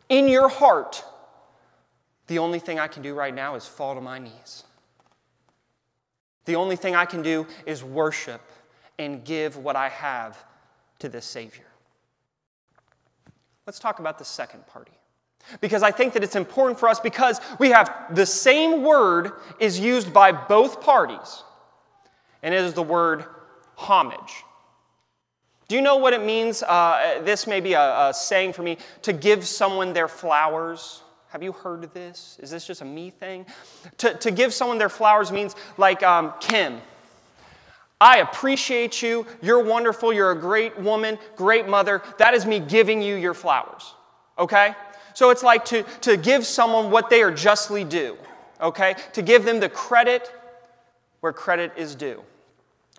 in 0.09 0.29
your 0.29 0.49
heart, 0.49 1.05
the 2.27 2.39
only 2.39 2.59
thing 2.59 2.79
I 2.79 2.89
can 2.89 3.03
do 3.03 3.15
right 3.15 3.35
now 3.35 3.55
is 3.55 3.67
fall 3.67 3.95
to 3.95 4.01
my 4.01 4.19
knees. 4.19 4.65
The 6.47 6.57
only 6.57 6.77
thing 6.77 6.97
I 6.97 7.05
can 7.05 7.23
do 7.23 7.47
is 7.65 7.85
worship 7.85 8.41
and 8.99 9.25
give 9.25 9.57
what 9.57 9.77
I 9.77 9.89
have 9.89 10.45
to 10.99 11.09
this 11.09 11.25
Savior. 11.25 11.65
Let's 13.67 13.79
talk 13.79 14.01
about 14.01 14.19
the 14.19 14.25
second 14.25 14.67
party. 14.67 15.00
Because 15.61 15.83
I 15.83 15.91
think 15.91 16.13
that 16.15 16.23
it's 16.23 16.37
important 16.37 16.79
for 16.79 16.89
us 16.89 17.01
because 17.01 17.41
we 17.59 17.71
have 17.71 17.93
the 18.15 18.27
same 18.27 18.83
word 18.83 19.33
is 19.59 19.79
used 19.79 20.13
by 20.13 20.33
both 20.33 20.81
parties, 20.81 21.43
and 22.43 22.55
it 22.55 22.61
is 22.63 22.75
the 22.75 22.83
word 22.83 23.25
homage. 23.77 24.45
Do 25.69 25.77
you 25.77 25.83
know 25.83 25.97
what 25.97 26.13
it 26.13 26.25
means? 26.25 26.65
Uh, 26.65 27.21
this 27.23 27.47
may 27.47 27.61
be 27.61 27.75
a, 27.75 28.09
a 28.09 28.15
saying 28.15 28.55
for 28.55 28.63
me 28.63 28.77
to 29.03 29.13
give 29.13 29.47
someone 29.47 29.93
their 29.93 30.09
flowers. 30.09 31.03
Have 31.29 31.45
you 31.45 31.53
heard 31.53 31.85
of 31.85 31.95
this? 31.95 32.39
Is 32.43 32.51
this 32.51 32.67
just 32.67 32.81
a 32.81 32.85
me 32.85 33.11
thing? 33.11 33.47
To, 33.99 34.15
to 34.15 34.33
give 34.33 34.53
someone 34.53 34.79
their 34.79 34.89
flowers 34.89 35.31
means 35.31 35.55
like 35.79 36.03
um, 36.03 36.35
Kim. 36.41 36.81
I 38.01 38.19
appreciate 38.19 39.01
you. 39.01 39.27
You're 39.43 39.63
wonderful. 39.63 40.13
You're 40.13 40.33
a 40.33 40.39
great 40.41 40.77
woman, 40.77 41.19
great 41.37 41.69
mother. 41.69 42.03
That 42.19 42.35
is 42.35 42.47
me 42.47 42.59
giving 42.59 43.01
you 43.01 43.15
your 43.15 43.35
flowers. 43.35 43.95
Okay? 44.39 44.75
So 45.15 45.31
it's 45.31 45.43
like 45.43 45.65
to, 45.67 45.83
to 46.03 46.17
give 46.17 46.47
someone 46.47 46.91
what 46.91 47.11
they 47.11 47.23
are 47.23 47.31
justly 47.31 47.85
due, 47.85 48.17
okay? 48.61 48.97
To 49.15 49.23
give 49.23 49.45
them 49.45 49.61
the 49.61 49.69
credit 49.69 50.33
where 51.21 51.33
credit 51.33 51.73
is 51.77 51.95
due. 51.95 52.23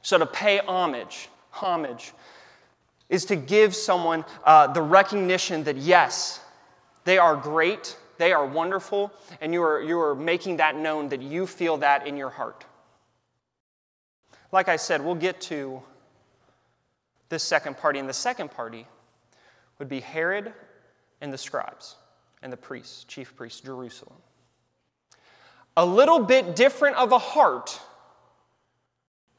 So 0.01 0.17
to 0.17 0.25
pay 0.25 0.59
homage, 0.59 1.29
homage, 1.51 2.13
is 3.09 3.25
to 3.25 3.35
give 3.35 3.75
someone 3.75 4.25
uh, 4.43 4.67
the 4.67 4.81
recognition 4.81 5.63
that 5.65 5.77
yes, 5.77 6.39
they 7.03 7.17
are 7.17 7.35
great, 7.35 7.97
they 8.17 8.31
are 8.31 8.45
wonderful, 8.45 9.11
and 9.41 9.53
you 9.53 9.61
are, 9.63 9.81
you 9.81 9.99
are 9.99 10.15
making 10.15 10.57
that 10.57 10.75
known 10.75 11.09
that 11.09 11.21
you 11.21 11.45
feel 11.45 11.77
that 11.77 12.07
in 12.07 12.15
your 12.17 12.29
heart. 12.29 12.65
Like 14.51 14.67
I 14.69 14.75
said, 14.75 15.03
we'll 15.03 15.15
get 15.15 15.41
to 15.41 15.81
this 17.29 17.43
second 17.43 17.77
party, 17.77 17.99
and 17.99 18.07
the 18.07 18.13
second 18.13 18.51
party 18.51 18.85
would 19.79 19.89
be 19.89 19.99
Herod 19.99 20.53
and 21.21 21.33
the 21.33 21.37
scribes 21.37 21.95
and 22.41 22.51
the 22.51 22.57
priests, 22.57 23.03
chief 23.05 23.35
priests, 23.35 23.61
Jerusalem. 23.61 24.17
A 25.77 25.85
little 25.85 26.19
bit 26.19 26.55
different 26.55 26.97
of 26.97 27.11
a 27.11 27.17
heart 27.17 27.79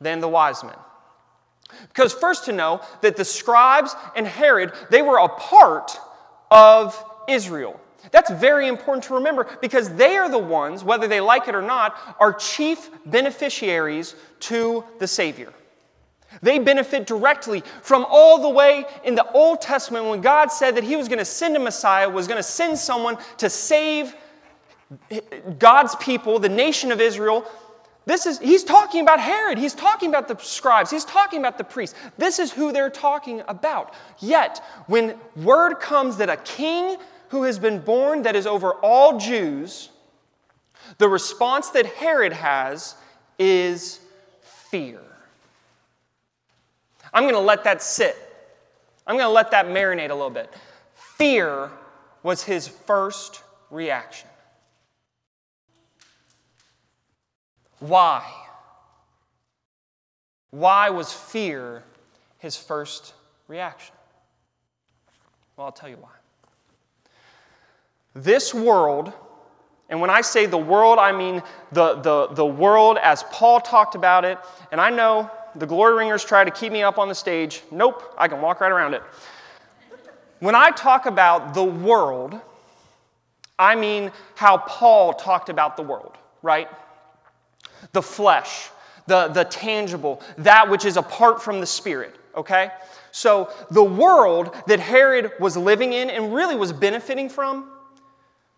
than 0.00 0.20
the 0.20 0.28
wise 0.28 0.62
men. 0.64 0.74
Because 1.88 2.12
first 2.12 2.46
to 2.46 2.52
know 2.52 2.80
that 3.00 3.16
the 3.16 3.24
scribes 3.24 3.94
and 4.16 4.26
Herod, 4.26 4.72
they 4.90 5.02
were 5.02 5.18
a 5.18 5.28
part 5.28 5.96
of 6.50 7.02
Israel. 7.28 7.80
That's 8.10 8.30
very 8.30 8.66
important 8.66 9.04
to 9.04 9.14
remember 9.14 9.46
because 9.60 9.94
they 9.94 10.16
are 10.16 10.28
the 10.28 10.38
ones, 10.38 10.82
whether 10.82 11.06
they 11.06 11.20
like 11.20 11.48
it 11.48 11.54
or 11.54 11.62
not, 11.62 11.96
are 12.18 12.32
chief 12.32 12.90
beneficiaries 13.06 14.16
to 14.40 14.84
the 14.98 15.06
Savior. 15.06 15.52
They 16.40 16.58
benefit 16.58 17.06
directly 17.06 17.62
from 17.82 18.06
all 18.08 18.40
the 18.40 18.48
way 18.48 18.84
in 19.04 19.14
the 19.14 19.30
Old 19.32 19.60
Testament 19.60 20.06
when 20.06 20.20
God 20.20 20.50
said 20.50 20.76
that 20.76 20.84
He 20.84 20.96
was 20.96 21.08
going 21.08 21.18
to 21.18 21.24
send 21.24 21.56
a 21.56 21.60
Messiah, 21.60 22.08
was 22.08 22.26
going 22.26 22.38
to 22.38 22.42
send 22.42 22.78
someone 22.78 23.18
to 23.38 23.50
save 23.50 24.14
God's 25.58 25.94
people, 25.96 26.38
the 26.38 26.48
nation 26.48 26.92
of 26.92 27.00
Israel. 27.00 27.46
This 28.04 28.26
is, 28.26 28.38
he's 28.40 28.64
talking 28.64 29.00
about 29.00 29.20
Herod. 29.20 29.58
He's 29.58 29.74
talking 29.74 30.08
about 30.08 30.26
the 30.26 30.36
scribes. 30.38 30.90
He's 30.90 31.04
talking 31.04 31.38
about 31.38 31.56
the 31.56 31.64
priests. 31.64 31.96
This 32.18 32.38
is 32.38 32.50
who 32.50 32.72
they're 32.72 32.90
talking 32.90 33.42
about. 33.46 33.94
Yet, 34.18 34.62
when 34.86 35.16
word 35.36 35.76
comes 35.76 36.16
that 36.16 36.28
a 36.28 36.36
king 36.38 36.96
who 37.28 37.44
has 37.44 37.58
been 37.58 37.78
born 37.78 38.22
that 38.22 38.34
is 38.34 38.46
over 38.46 38.72
all 38.74 39.18
Jews, 39.18 39.90
the 40.98 41.08
response 41.08 41.70
that 41.70 41.86
Herod 41.86 42.32
has 42.32 42.96
is 43.38 44.00
fear. 44.42 45.00
I'm 47.12 47.24
going 47.24 47.34
to 47.34 47.40
let 47.40 47.64
that 47.64 47.82
sit. 47.82 48.16
I'm 49.06 49.16
going 49.16 49.26
to 49.26 49.32
let 49.32 49.50
that 49.50 49.66
marinate 49.66 50.10
a 50.10 50.14
little 50.14 50.30
bit. 50.30 50.52
Fear 50.94 51.70
was 52.22 52.42
his 52.42 52.68
first 52.68 53.42
reaction. 53.70 54.28
Why? 57.80 58.22
Why 60.50 60.90
was 60.90 61.12
fear 61.12 61.82
his 62.38 62.56
first 62.56 63.14
reaction? 63.48 63.94
Well, 65.56 65.66
I'll 65.66 65.72
tell 65.72 65.88
you 65.88 65.96
why. 65.96 66.10
This 68.14 68.54
world, 68.54 69.12
and 69.88 70.00
when 70.00 70.10
I 70.10 70.20
say 70.20 70.46
the 70.46 70.58
world, 70.58 70.98
I 70.98 71.12
mean 71.12 71.42
the, 71.72 71.94
the, 71.94 72.28
the 72.28 72.46
world 72.46 72.98
as 73.02 73.24
Paul 73.24 73.60
talked 73.60 73.94
about 73.94 74.24
it, 74.24 74.38
and 74.70 74.80
I 74.80 74.90
know 74.90 75.30
the 75.54 75.66
glory 75.66 75.94
ringers 75.94 76.24
try 76.24 76.44
to 76.44 76.50
keep 76.50 76.72
me 76.72 76.82
up 76.82 76.98
on 76.98 77.08
the 77.08 77.14
stage. 77.14 77.62
Nope, 77.70 78.14
I 78.16 78.28
can 78.28 78.40
walk 78.40 78.60
right 78.60 78.72
around 78.72 78.94
it. 78.94 79.02
When 80.40 80.54
I 80.54 80.70
talk 80.70 81.06
about 81.06 81.54
the 81.54 81.64
world, 81.64 82.40
I 83.58 83.76
mean 83.76 84.10
how 84.34 84.58
Paul 84.58 85.12
talked 85.14 85.48
about 85.48 85.76
the 85.76 85.82
world, 85.82 86.16
right? 86.42 86.68
The 87.92 88.02
flesh, 88.02 88.68
the, 89.06 89.28
the 89.28 89.44
tangible, 89.44 90.20
that 90.38 90.68
which 90.68 90.84
is 90.84 90.96
apart 90.96 91.42
from 91.42 91.60
the 91.60 91.66
spirit, 91.66 92.16
okay? 92.36 92.70
So 93.12 93.50
the 93.70 93.84
world 93.84 94.54
that 94.66 94.80
Herod 94.80 95.32
was 95.38 95.56
living 95.56 95.92
in 95.92 96.10
and 96.10 96.34
really 96.34 96.56
was 96.56 96.72
benefiting 96.72 97.28
from 97.28 97.68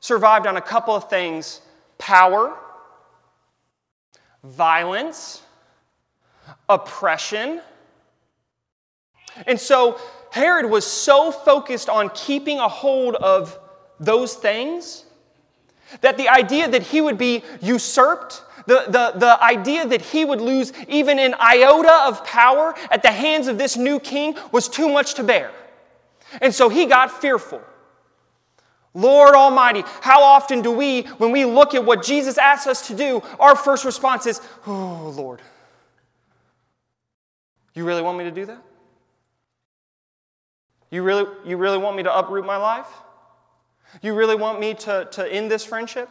survived 0.05 0.47
on 0.47 0.59
a 0.59 0.61
couple 0.61 0.95
of 0.95 1.09
things 1.09 1.63
power, 1.97 2.55
violence, 4.43 5.43
oppression. 6.69 7.61
And 9.47 9.59
so 9.59 10.01
Herod 10.31 10.71
was 10.71 10.87
so 10.87 11.31
focused 11.31 11.89
on 11.89 12.11
keeping 12.11 12.59
a 12.59 12.69
hold 12.69 13.17
of 13.17 13.59
those 14.01 14.35
things, 14.35 15.05
that 16.01 16.17
the 16.17 16.29
idea 16.29 16.69
that 16.69 16.83
he 16.83 17.01
would 17.01 17.19
be 17.19 17.43
usurped, 17.61 18.43
the, 18.67 18.85
the, 18.87 19.19
the 19.19 19.43
idea 19.43 19.87
that 19.87 20.01
he 20.01 20.25
would 20.25 20.41
lose 20.41 20.73
even 20.89 21.19
an 21.19 21.35
iota 21.39 21.93
of 22.07 22.25
power 22.25 22.75
at 22.91 23.03
the 23.03 23.13
hands 23.13 23.47
of 23.47 23.59
this 23.59 23.77
new 23.77 24.01
king 24.01 24.37
was 24.51 24.69
too 24.69 24.89
much 24.89 25.15
to 25.15 25.23
bear. 25.23 25.53
And 26.41 26.53
so 26.53 26.69
he 26.69 26.87
got 26.87 27.21
fearful. 27.21 27.63
Lord 28.95 29.35
Almighty, 29.35 29.83
how 30.01 30.23
often 30.23 30.63
do 30.63 30.71
we, 30.71 31.03
when 31.03 31.33
we 31.33 31.45
look 31.45 31.75
at 31.75 31.85
what 31.85 32.05
Jesus 32.05 32.39
asks 32.39 32.67
us 32.67 32.87
to 32.89 32.95
do, 32.95 33.23
our 33.41 33.57
first 33.57 33.85
response 33.85 34.27
is, 34.27 34.41
Oh, 34.67 35.13
Lord, 35.17 35.41
you 37.75 37.85
really 37.85 38.03
want 38.03 38.19
me 38.19 38.25
to 38.25 38.31
do 38.31 38.47
that? 38.47 38.63
You 40.91 41.03
really, 41.03 41.27
you 41.45 41.57
really 41.57 41.79
want 41.79 41.97
me 41.97 42.05
to 42.05 42.17
uproot 42.17 42.47
my 42.47 42.57
life? 42.57 42.87
You 44.01 44.15
really 44.15 44.37
want 44.37 44.61
me 44.61 44.75
to, 44.75 45.09
to 45.11 45.33
end 45.33 45.51
this 45.51 45.65
friendship? 45.65 46.09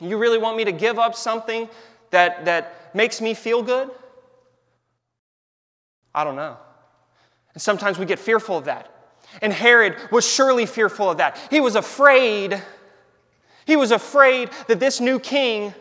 You 0.00 0.18
really 0.18 0.38
want 0.38 0.56
me 0.56 0.64
to 0.64 0.72
give 0.72 0.98
up 0.98 1.14
something 1.14 1.68
that, 2.10 2.44
that 2.44 2.94
makes 2.94 3.20
me 3.20 3.34
feel 3.34 3.62
good? 3.62 3.90
I 6.14 6.24
don't 6.24 6.36
know. 6.36 6.56
And 7.52 7.62
sometimes 7.62 7.98
we 7.98 8.06
get 8.06 8.18
fearful 8.18 8.58
of 8.58 8.64
that. 8.64 8.90
And 9.42 9.52
Herod 9.52 9.96
was 10.10 10.26
surely 10.28 10.66
fearful 10.66 11.10
of 11.10 11.18
that. 11.18 11.38
He 11.50 11.60
was 11.60 11.76
afraid. 11.76 12.62
He 13.64 13.76
was 13.76 13.90
afraid 13.90 14.50
that 14.68 14.80
this 14.80 15.00
new 15.00 15.18
king 15.18 15.74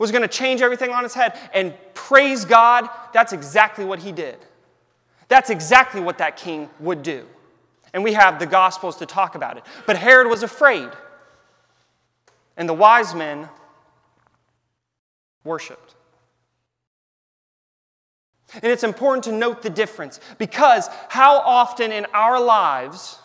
was 0.00 0.10
going 0.10 0.22
to 0.22 0.28
change 0.28 0.62
everything 0.62 0.90
on 0.90 1.04
his 1.04 1.14
head. 1.14 1.38
And 1.52 1.74
praise 1.94 2.44
God, 2.44 2.88
that's 3.12 3.32
exactly 3.32 3.84
what 3.84 4.00
he 4.00 4.10
did. 4.10 4.38
That's 5.28 5.50
exactly 5.50 6.00
what 6.00 6.18
that 6.18 6.36
king 6.36 6.68
would 6.80 7.04
do. 7.04 7.26
And 7.92 8.02
we 8.02 8.14
have 8.14 8.38
the 8.38 8.46
Gospels 8.46 8.96
to 8.96 9.06
talk 9.06 9.34
about 9.34 9.58
it. 9.58 9.64
But 9.86 9.96
Herod 9.96 10.28
was 10.28 10.42
afraid. 10.42 10.88
And 12.56 12.68
the 12.68 12.74
wise 12.74 13.14
men 13.14 13.48
worshiped. 15.44 15.94
And 18.54 18.72
it's 18.72 18.84
important 18.84 19.24
to 19.24 19.32
note 19.32 19.62
the 19.62 19.70
difference 19.70 20.18
because 20.38 20.88
how 21.10 21.38
often 21.40 21.92
in 21.92 22.06
our 22.14 22.40
lives 22.40 23.18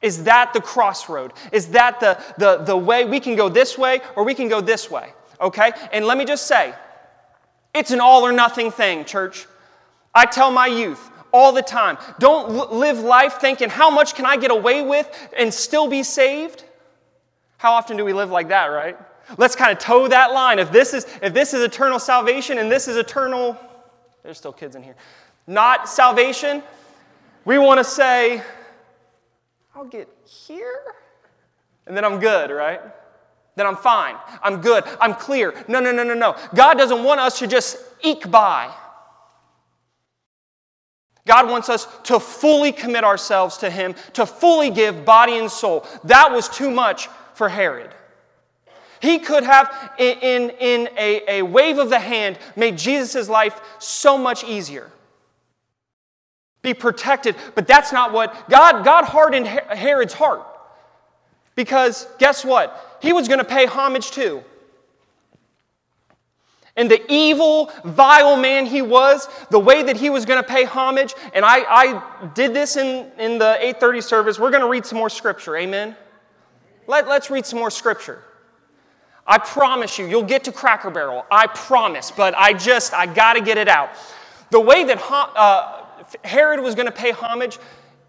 is 0.00 0.24
that 0.24 0.54
the 0.54 0.60
crossroad? 0.60 1.34
Is 1.52 1.68
that 1.68 2.00
the, 2.00 2.18
the, 2.38 2.64
the 2.64 2.76
way 2.76 3.04
we 3.04 3.20
can 3.20 3.36
go 3.36 3.48
this 3.48 3.76
way 3.76 4.00
or 4.16 4.24
we 4.24 4.34
can 4.34 4.48
go 4.48 4.60
this 4.62 4.90
way? 4.90 5.12
Okay? 5.40 5.72
And 5.92 6.04
let 6.06 6.18
me 6.18 6.24
just 6.24 6.46
say, 6.46 6.74
it's 7.74 7.90
an 7.90 8.00
all 8.00 8.22
or 8.22 8.32
nothing 8.32 8.70
thing, 8.70 9.04
church. 9.04 9.46
I 10.14 10.24
tell 10.24 10.50
my 10.50 10.66
youth 10.66 11.10
all 11.32 11.52
the 11.52 11.62
time 11.62 11.98
don't 12.18 12.72
live 12.72 13.00
life 13.00 13.34
thinking, 13.40 13.68
how 13.68 13.90
much 13.90 14.14
can 14.14 14.24
I 14.24 14.36
get 14.36 14.50
away 14.50 14.82
with 14.82 15.08
and 15.36 15.52
still 15.52 15.88
be 15.88 16.02
saved? 16.02 16.64
How 17.58 17.72
often 17.72 17.96
do 17.96 18.04
we 18.04 18.12
live 18.12 18.30
like 18.30 18.48
that, 18.48 18.66
right? 18.66 18.96
Let's 19.36 19.56
kind 19.56 19.72
of 19.72 19.78
toe 19.78 20.08
that 20.08 20.32
line. 20.32 20.58
If 20.58 20.70
this 20.72 20.94
is, 20.94 21.06
if 21.20 21.34
this 21.34 21.52
is 21.52 21.62
eternal 21.62 21.98
salvation 21.98 22.58
and 22.58 22.70
this 22.70 22.88
is 22.88 22.96
eternal 22.96 23.58
there's 24.26 24.38
still 24.38 24.52
kids 24.52 24.74
in 24.74 24.82
here. 24.82 24.96
Not 25.46 25.88
salvation. 25.88 26.60
We 27.44 27.58
want 27.58 27.78
to 27.78 27.84
say, 27.84 28.42
I'll 29.72 29.84
get 29.84 30.08
here, 30.24 30.80
and 31.86 31.96
then 31.96 32.04
I'm 32.04 32.18
good, 32.18 32.50
right? 32.50 32.80
Then 33.56 33.66
I'm 33.66 33.76
fine. 33.76 34.16
I'm 34.42 34.60
good. 34.60 34.84
I'm 35.00 35.14
clear. 35.14 35.54
No, 35.66 35.80
no, 35.80 35.90
no, 35.90 36.04
no, 36.04 36.14
no. 36.14 36.36
God 36.54 36.78
doesn't 36.78 37.02
want 37.02 37.20
us 37.20 37.38
to 37.40 37.46
just 37.46 37.78
eke 38.02 38.30
by. 38.30 38.72
God 41.26 41.50
wants 41.50 41.68
us 41.68 41.88
to 42.04 42.20
fully 42.20 42.70
commit 42.70 43.02
ourselves 43.02 43.56
to 43.58 43.70
Him, 43.70 43.94
to 44.12 44.26
fully 44.26 44.70
give 44.70 45.04
body 45.04 45.38
and 45.38 45.50
soul. 45.50 45.84
That 46.04 46.30
was 46.32 46.48
too 46.48 46.70
much 46.70 47.08
for 47.34 47.48
Herod. 47.48 47.90
He 49.00 49.18
could 49.18 49.42
have, 49.42 49.92
in, 49.98 50.50
in 50.50 50.88
a, 50.96 51.38
a 51.40 51.42
wave 51.42 51.78
of 51.78 51.90
the 51.90 51.98
hand, 51.98 52.38
made 52.54 52.78
Jesus' 52.78 53.28
life 53.28 53.60
so 53.78 54.16
much 54.16 54.44
easier. 54.44 54.90
Be 56.62 56.74
protected. 56.74 57.36
But 57.54 57.66
that's 57.66 57.92
not 57.92 58.12
what 58.12 58.48
God, 58.48 58.84
God 58.84 59.04
hardened 59.04 59.46
Herod's 59.46 60.14
heart. 60.14 60.46
Because 61.54 62.06
guess 62.18 62.44
what? 62.44 62.85
He 63.00 63.12
was 63.12 63.28
going 63.28 63.38
to 63.38 63.44
pay 63.44 63.66
homage 63.66 64.10
too. 64.10 64.42
And 66.76 66.90
the 66.90 67.02
evil, 67.10 67.72
vile 67.84 68.36
man 68.36 68.66
he 68.66 68.82
was, 68.82 69.28
the 69.50 69.58
way 69.58 69.82
that 69.82 69.96
he 69.96 70.10
was 70.10 70.26
going 70.26 70.42
to 70.42 70.48
pay 70.48 70.64
homage, 70.64 71.14
and 71.32 71.42
I, 71.42 71.64
I 71.66 72.28
did 72.34 72.52
this 72.52 72.76
in, 72.76 73.10
in 73.18 73.38
the 73.38 73.56
830 73.56 74.00
service. 74.02 74.38
We're 74.38 74.50
going 74.50 74.62
to 74.62 74.68
read 74.68 74.84
some 74.84 74.98
more 74.98 75.08
scripture. 75.08 75.56
Amen? 75.56 75.96
Let, 76.86 77.08
let's 77.08 77.30
read 77.30 77.46
some 77.46 77.58
more 77.58 77.70
scripture. 77.70 78.22
I 79.26 79.38
promise 79.38 79.98
you, 79.98 80.06
you'll 80.06 80.22
get 80.22 80.44
to 80.44 80.52
Cracker 80.52 80.90
Barrel. 80.90 81.24
I 81.30 81.46
promise, 81.46 82.10
but 82.10 82.34
I 82.36 82.52
just, 82.52 82.92
I 82.92 83.06
got 83.06 83.32
to 83.32 83.40
get 83.40 83.56
it 83.56 83.68
out. 83.68 83.90
The 84.50 84.60
way 84.60 84.84
that 84.84 85.02
uh, 85.10 85.84
Herod 86.24 86.60
was 86.60 86.74
going 86.74 86.86
to 86.86 86.92
pay 86.92 87.10
homage, 87.10 87.58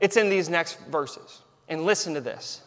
it's 0.01 0.17
in 0.17 0.29
these 0.29 0.49
next 0.49 0.77
verses. 0.91 1.41
And 1.69 1.85
listen 1.85 2.13
to 2.13 2.21
this. 2.21 2.61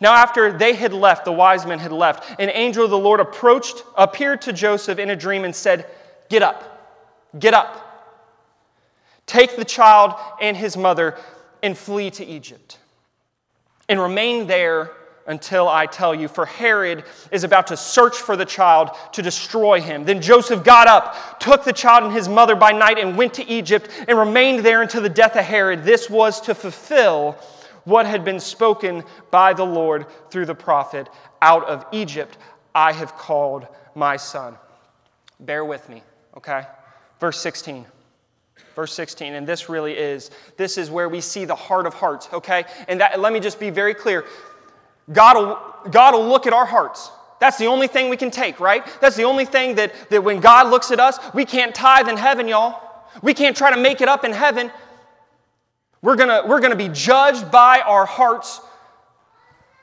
Now, 0.00 0.14
after 0.14 0.52
they 0.52 0.74
had 0.74 0.92
left, 0.92 1.24
the 1.24 1.32
wise 1.32 1.66
men 1.66 1.78
had 1.78 1.92
left, 1.92 2.40
an 2.40 2.50
angel 2.50 2.84
of 2.84 2.90
the 2.90 2.98
Lord 2.98 3.20
approached, 3.20 3.84
appeared 3.96 4.42
to 4.42 4.52
Joseph 4.52 4.98
in 4.98 5.10
a 5.10 5.16
dream, 5.16 5.44
and 5.44 5.54
said, 5.54 5.86
Get 6.28 6.42
up, 6.42 6.64
get 7.38 7.54
up. 7.54 7.88
Take 9.26 9.56
the 9.56 9.64
child 9.64 10.14
and 10.40 10.56
his 10.56 10.76
mother 10.76 11.16
and 11.62 11.76
flee 11.76 12.10
to 12.10 12.24
Egypt, 12.24 12.78
and 13.88 14.00
remain 14.00 14.46
there 14.46 14.90
until 15.26 15.68
I 15.68 15.86
tell 15.86 16.14
you, 16.14 16.28
for 16.28 16.46
Herod 16.46 17.04
is 17.30 17.44
about 17.44 17.68
to 17.68 17.76
search 17.76 18.16
for 18.16 18.36
the 18.36 18.44
child 18.44 18.90
to 19.12 19.22
destroy 19.22 19.80
him. 19.80 20.04
Then 20.04 20.20
Joseph 20.20 20.64
got 20.64 20.88
up, 20.88 21.38
took 21.40 21.64
the 21.64 21.72
child 21.72 22.04
and 22.04 22.12
his 22.12 22.28
mother 22.28 22.56
by 22.56 22.72
night, 22.72 22.98
and 22.98 23.16
went 23.16 23.34
to 23.34 23.48
Egypt 23.48 23.88
and 24.08 24.18
remained 24.18 24.64
there 24.64 24.82
until 24.82 25.02
the 25.02 25.08
death 25.08 25.36
of 25.36 25.44
Herod. 25.44 25.84
This 25.84 26.10
was 26.10 26.40
to 26.42 26.54
fulfill 26.54 27.36
what 27.84 28.06
had 28.06 28.24
been 28.24 28.40
spoken 28.40 29.04
by 29.30 29.52
the 29.52 29.64
Lord 29.64 30.06
through 30.30 30.46
the 30.46 30.54
prophet 30.54 31.08
Out 31.40 31.64
of 31.66 31.84
Egypt 31.92 32.38
I 32.74 32.92
have 32.92 33.16
called 33.16 33.66
my 33.94 34.16
son. 34.16 34.56
Bear 35.40 35.64
with 35.64 35.88
me, 35.88 36.02
okay? 36.36 36.66
Verse 37.20 37.40
16 37.40 37.86
verse 38.74 38.94
16 38.94 39.34
and 39.34 39.46
this 39.46 39.68
really 39.68 39.92
is 39.92 40.30
this 40.56 40.78
is 40.78 40.90
where 40.90 41.06
we 41.06 41.20
see 41.20 41.44
the 41.44 41.54
heart 41.54 41.86
of 41.86 41.92
hearts 41.92 42.26
okay 42.32 42.64
and 42.88 43.00
that, 43.02 43.20
let 43.20 43.30
me 43.30 43.38
just 43.38 43.60
be 43.60 43.68
very 43.68 43.92
clear 43.92 44.24
God 45.10 45.36
will, 45.36 45.90
God 45.90 46.14
will 46.14 46.26
look 46.26 46.46
at 46.46 46.52
our 46.52 46.66
hearts. 46.66 47.10
That's 47.40 47.58
the 47.58 47.66
only 47.66 47.88
thing 47.88 48.08
we 48.08 48.16
can 48.16 48.30
take, 48.30 48.60
right? 48.60 48.86
That's 49.00 49.16
the 49.16 49.24
only 49.24 49.44
thing 49.44 49.74
that, 49.76 50.10
that 50.10 50.22
when 50.22 50.40
God 50.40 50.68
looks 50.68 50.90
at 50.92 51.00
us, 51.00 51.18
we 51.34 51.44
can't 51.44 51.74
tithe 51.74 52.08
in 52.08 52.16
heaven, 52.16 52.46
y'all. 52.46 52.80
We 53.20 53.34
can't 53.34 53.56
try 53.56 53.74
to 53.74 53.80
make 53.80 54.00
it 54.00 54.08
up 54.08 54.24
in 54.24 54.32
heaven. 54.32 54.70
We're 56.02 56.16
gonna, 56.16 56.42
we're 56.46 56.60
gonna 56.60 56.76
be 56.76 56.88
judged 56.88 57.50
by 57.50 57.80
our 57.80 58.04
hearts 58.04 58.60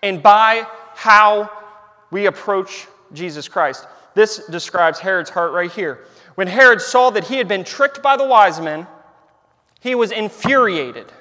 and 0.04 0.22
by 0.22 0.68
how 0.96 1.50
we 2.12 2.26
approach 2.26 2.88
Jesus 3.14 3.48
Christ. 3.48 3.88
This 4.14 4.46
describes 4.48 5.00
Herod's 5.00 5.30
heart 5.30 5.54
right 5.54 5.72
here. 5.72 6.06
When 6.36 6.48
Herod 6.48 6.82
saw 6.82 7.10
that 7.12 7.26
he 7.26 7.38
had 7.38 7.48
been 7.48 7.64
tricked 7.64 8.02
by 8.02 8.18
the 8.18 8.26
wise 8.26 8.60
men, 8.60 8.86
he 9.80 9.96
was 9.96 10.12
infuriated. 10.12 11.12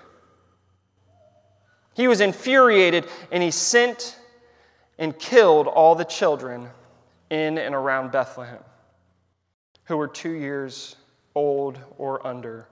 He 1.94 2.08
was 2.08 2.20
infuriated 2.20 3.06
and 3.30 3.42
he 3.42 3.50
sent 3.50 4.18
and 4.98 5.16
killed 5.18 5.66
all 5.66 5.94
the 5.94 6.04
children 6.04 6.68
in 7.30 7.58
and 7.58 7.74
around 7.74 8.10
Bethlehem 8.10 8.62
who 9.88 9.96
were 9.96 10.06
two 10.06 10.32
years 10.32 10.96
old 11.34 11.78
or 11.96 12.24
under, 12.26 12.68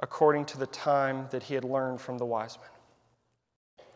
according 0.00 0.44
to 0.46 0.58
the 0.58 0.66
time 0.66 1.26
that 1.30 1.42
he 1.42 1.54
had 1.54 1.64
learned 1.64 2.00
from 2.00 2.18
the 2.18 2.24
wise 2.24 2.56
men. 2.58 3.86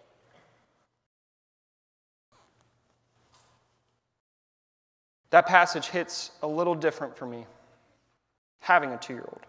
That 5.30 5.46
passage 5.46 5.88
hits 5.88 6.30
a 6.42 6.46
little 6.46 6.74
different 6.74 7.16
for 7.16 7.24
me, 7.24 7.46
having 8.60 8.92
a 8.92 8.98
two 8.98 9.14
year 9.14 9.24
old. 9.26 9.40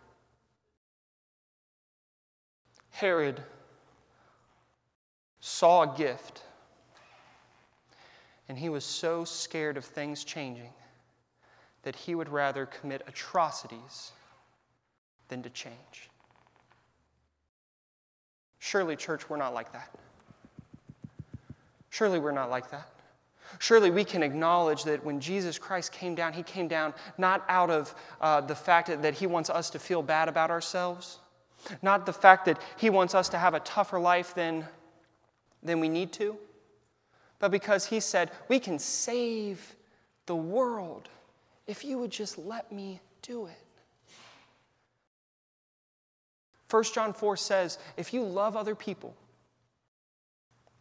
Herod 2.92 3.42
saw 5.42 5.82
a 5.82 5.98
gift, 5.98 6.44
and 8.48 8.58
he 8.58 8.70
was 8.70 8.86
so 8.86 9.26
scared 9.26 9.76
of 9.76 9.84
things 9.84 10.24
changing 10.24 10.72
that 11.82 11.98
he 11.98 12.16
would 12.16 12.30
rather 12.30 12.66
commit 12.66 13.02
atrocities 13.08 14.14
than 15.28 15.44
to 15.44 15.50
change. 15.50 16.10
Surely, 18.64 18.96
church, 18.96 19.30
we're 19.30 19.36
not 19.36 19.54
like 19.54 19.74
that. 19.74 19.94
Surely, 21.90 22.18
we're 22.18 22.32
not 22.32 22.50
like 22.50 22.72
that. 22.72 22.88
Surely 23.60 23.92
we 23.92 24.06
can 24.06 24.24
acknowledge 24.24 24.86
that 24.86 25.04
when 25.04 25.20
Jesus 25.20 25.60
Christ 25.60 25.92
came 25.92 26.16
down, 26.16 26.32
he 26.32 26.44
came 26.44 26.70
down 26.70 26.94
not 27.18 27.44
out 27.50 27.70
of 27.70 27.94
uh, 28.22 28.40
the 28.40 28.56
fact 28.56 28.88
that, 28.88 29.02
that 29.02 29.16
he 29.16 29.28
wants 29.28 29.50
us 29.50 29.70
to 29.72 29.80
feel 29.80 30.02
bad 30.02 30.30
about 30.30 30.50
ourselves, 30.50 31.20
not 31.82 32.06
the 32.06 32.14
fact 32.14 32.46
that 32.46 32.58
he 32.78 32.90
wants 32.90 33.14
us 33.14 33.28
to 33.30 33.38
have 33.38 33.54
a 33.54 33.60
tougher 33.60 34.00
life 34.00 34.34
than 34.34 34.66
than 35.62 35.82
we 35.82 35.90
need 35.90 36.14
to. 36.14 36.38
but 37.40 37.52
because 37.52 37.86
he 37.86 38.00
said, 38.00 38.32
We 38.48 38.60
can 38.60 38.80
save 38.80 39.76
the 40.26 40.38
world 40.38 41.10
if 41.68 41.84
you 41.84 41.98
would 41.98 42.12
just 42.12 42.38
let 42.38 42.72
me 42.72 43.02
do 43.22 43.48
it. 43.48 43.63
1 46.74 46.84
John 46.86 47.14
4 47.14 47.38
says, 47.38 47.78
If 47.98 48.16
you 48.16 48.24
love 48.24 48.58
other 48.58 48.74
people, 48.74 49.14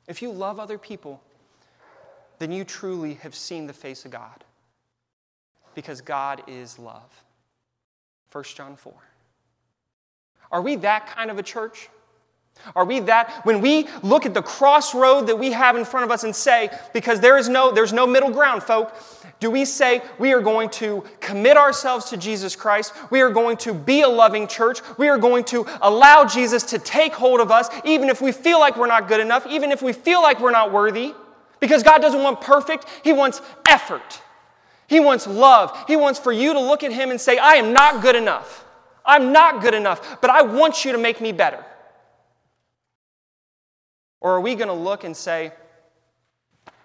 if 0.08 0.22
you 0.22 0.32
love 0.32 0.58
other 0.58 0.78
people, 0.78 1.20
then 2.38 2.50
you 2.50 2.64
truly 2.64 3.14
have 3.16 3.34
seen 3.34 3.66
the 3.66 3.74
face 3.74 4.06
of 4.06 4.10
God. 4.10 4.42
Because 5.74 6.00
God 6.00 6.44
is 6.46 6.78
love. 6.78 7.24
1 8.32 8.44
John 8.54 8.74
4. 8.74 8.94
Are 10.50 10.62
we 10.62 10.76
that 10.76 11.08
kind 11.08 11.30
of 11.30 11.38
a 11.38 11.42
church? 11.42 11.90
Are 12.76 12.84
we 12.84 13.00
that 13.00 13.44
when 13.44 13.60
we 13.60 13.88
look 14.02 14.24
at 14.24 14.34
the 14.34 14.42
crossroad 14.42 15.26
that 15.26 15.38
we 15.38 15.50
have 15.52 15.76
in 15.76 15.84
front 15.84 16.04
of 16.04 16.10
us 16.10 16.24
and 16.24 16.34
say, 16.34 16.70
because 16.94 17.18
there 17.20 17.36
is 17.36 17.48
no 17.48 17.72
there's 17.72 17.92
no 17.92 18.06
middle 18.06 18.30
ground, 18.30 18.62
folk, 18.62 18.94
do 19.40 19.50
we 19.50 19.64
say 19.64 20.00
we 20.20 20.32
are 20.32 20.40
going 20.40 20.70
to 20.70 21.02
commit 21.18 21.56
ourselves 21.56 22.04
to 22.10 22.16
Jesus 22.16 22.54
Christ? 22.54 22.94
We 23.10 23.20
are 23.20 23.30
going 23.30 23.56
to 23.58 23.74
be 23.74 24.02
a 24.02 24.08
loving 24.08 24.46
church. 24.46 24.80
We 24.98 25.08
are 25.08 25.18
going 25.18 25.42
to 25.46 25.66
allow 25.80 26.24
Jesus 26.24 26.62
to 26.64 26.78
take 26.78 27.12
hold 27.12 27.40
of 27.40 27.50
us, 27.50 27.68
even 27.84 28.08
if 28.08 28.22
we 28.22 28.30
feel 28.30 28.60
like 28.60 28.76
we're 28.76 28.86
not 28.86 29.08
good 29.08 29.20
enough, 29.20 29.44
even 29.48 29.72
if 29.72 29.82
we 29.82 29.92
feel 29.92 30.22
like 30.22 30.38
we're 30.38 30.52
not 30.52 30.72
worthy. 30.72 31.14
Because 31.58 31.82
God 31.82 31.98
doesn't 31.98 32.22
want 32.22 32.40
perfect, 32.40 32.86
He 33.02 33.12
wants 33.12 33.42
effort. 33.68 34.22
He 34.86 35.00
wants 35.00 35.26
love. 35.26 35.76
He 35.88 35.96
wants 35.96 36.20
for 36.20 36.32
you 36.32 36.52
to 36.52 36.60
look 36.60 36.84
at 36.84 36.92
Him 36.92 37.10
and 37.10 37.20
say, 37.20 37.38
I 37.38 37.54
am 37.54 37.72
not 37.72 38.02
good 38.02 38.14
enough. 38.14 38.64
I'm 39.04 39.32
not 39.32 39.60
good 39.60 39.74
enough, 39.74 40.20
but 40.20 40.30
I 40.30 40.42
want 40.42 40.84
you 40.84 40.92
to 40.92 40.98
make 40.98 41.20
me 41.20 41.32
better. 41.32 41.64
Or 44.22 44.30
are 44.36 44.40
we 44.40 44.54
going 44.54 44.68
to 44.68 44.74
look 44.74 45.02
and 45.02 45.16
say, 45.16 45.52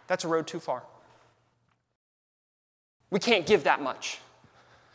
that's 0.07 0.25
a 0.25 0.27
road 0.27 0.47
too 0.47 0.59
far? 0.59 0.83
We 3.11 3.19
can't 3.19 3.45
give 3.45 3.63
that 3.63 3.81
much. 3.81 4.19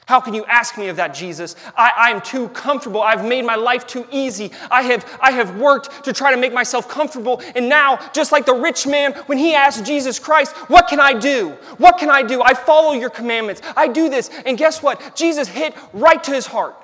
How 0.06 0.20
can 0.20 0.34
you 0.34 0.44
ask 0.46 0.76
me 0.76 0.88
of 0.88 0.96
that, 0.96 1.14
Jesus? 1.14 1.54
I, 1.76 2.10
am 2.10 2.20
too 2.20 2.48
comfortable. 2.48 3.00
I've 3.00 3.24
made 3.24 3.44
my 3.44 3.54
life 3.54 3.86
too 3.86 4.04
easy. 4.10 4.50
I 4.68 4.82
have, 4.82 5.18
I 5.22 5.30
have 5.30 5.56
worked 5.58 6.04
to 6.04 6.12
try 6.12 6.34
to 6.34 6.36
make 6.36 6.52
myself 6.52 6.88
comfortable. 6.88 7.40
And 7.54 7.68
now, 7.68 7.98
just 8.12 8.32
like 8.32 8.44
the 8.44 8.54
rich 8.54 8.84
man, 8.84 9.12
when 9.26 9.38
he 9.38 9.54
asked 9.54 9.86
Jesus 9.86 10.18
Christ, 10.18 10.56
What 10.68 10.88
can 10.88 10.98
I 10.98 11.14
do? 11.14 11.50
What 11.78 11.98
can 11.98 12.10
I 12.10 12.24
do? 12.24 12.42
I 12.42 12.52
follow 12.52 12.94
your 12.94 13.10
commandments. 13.10 13.62
I 13.76 13.86
do 13.86 14.08
this. 14.08 14.28
And 14.44 14.58
guess 14.58 14.82
what? 14.82 15.14
Jesus 15.14 15.46
hit 15.46 15.72
right 15.92 16.22
to 16.24 16.32
his 16.32 16.46
heart. 16.46 16.76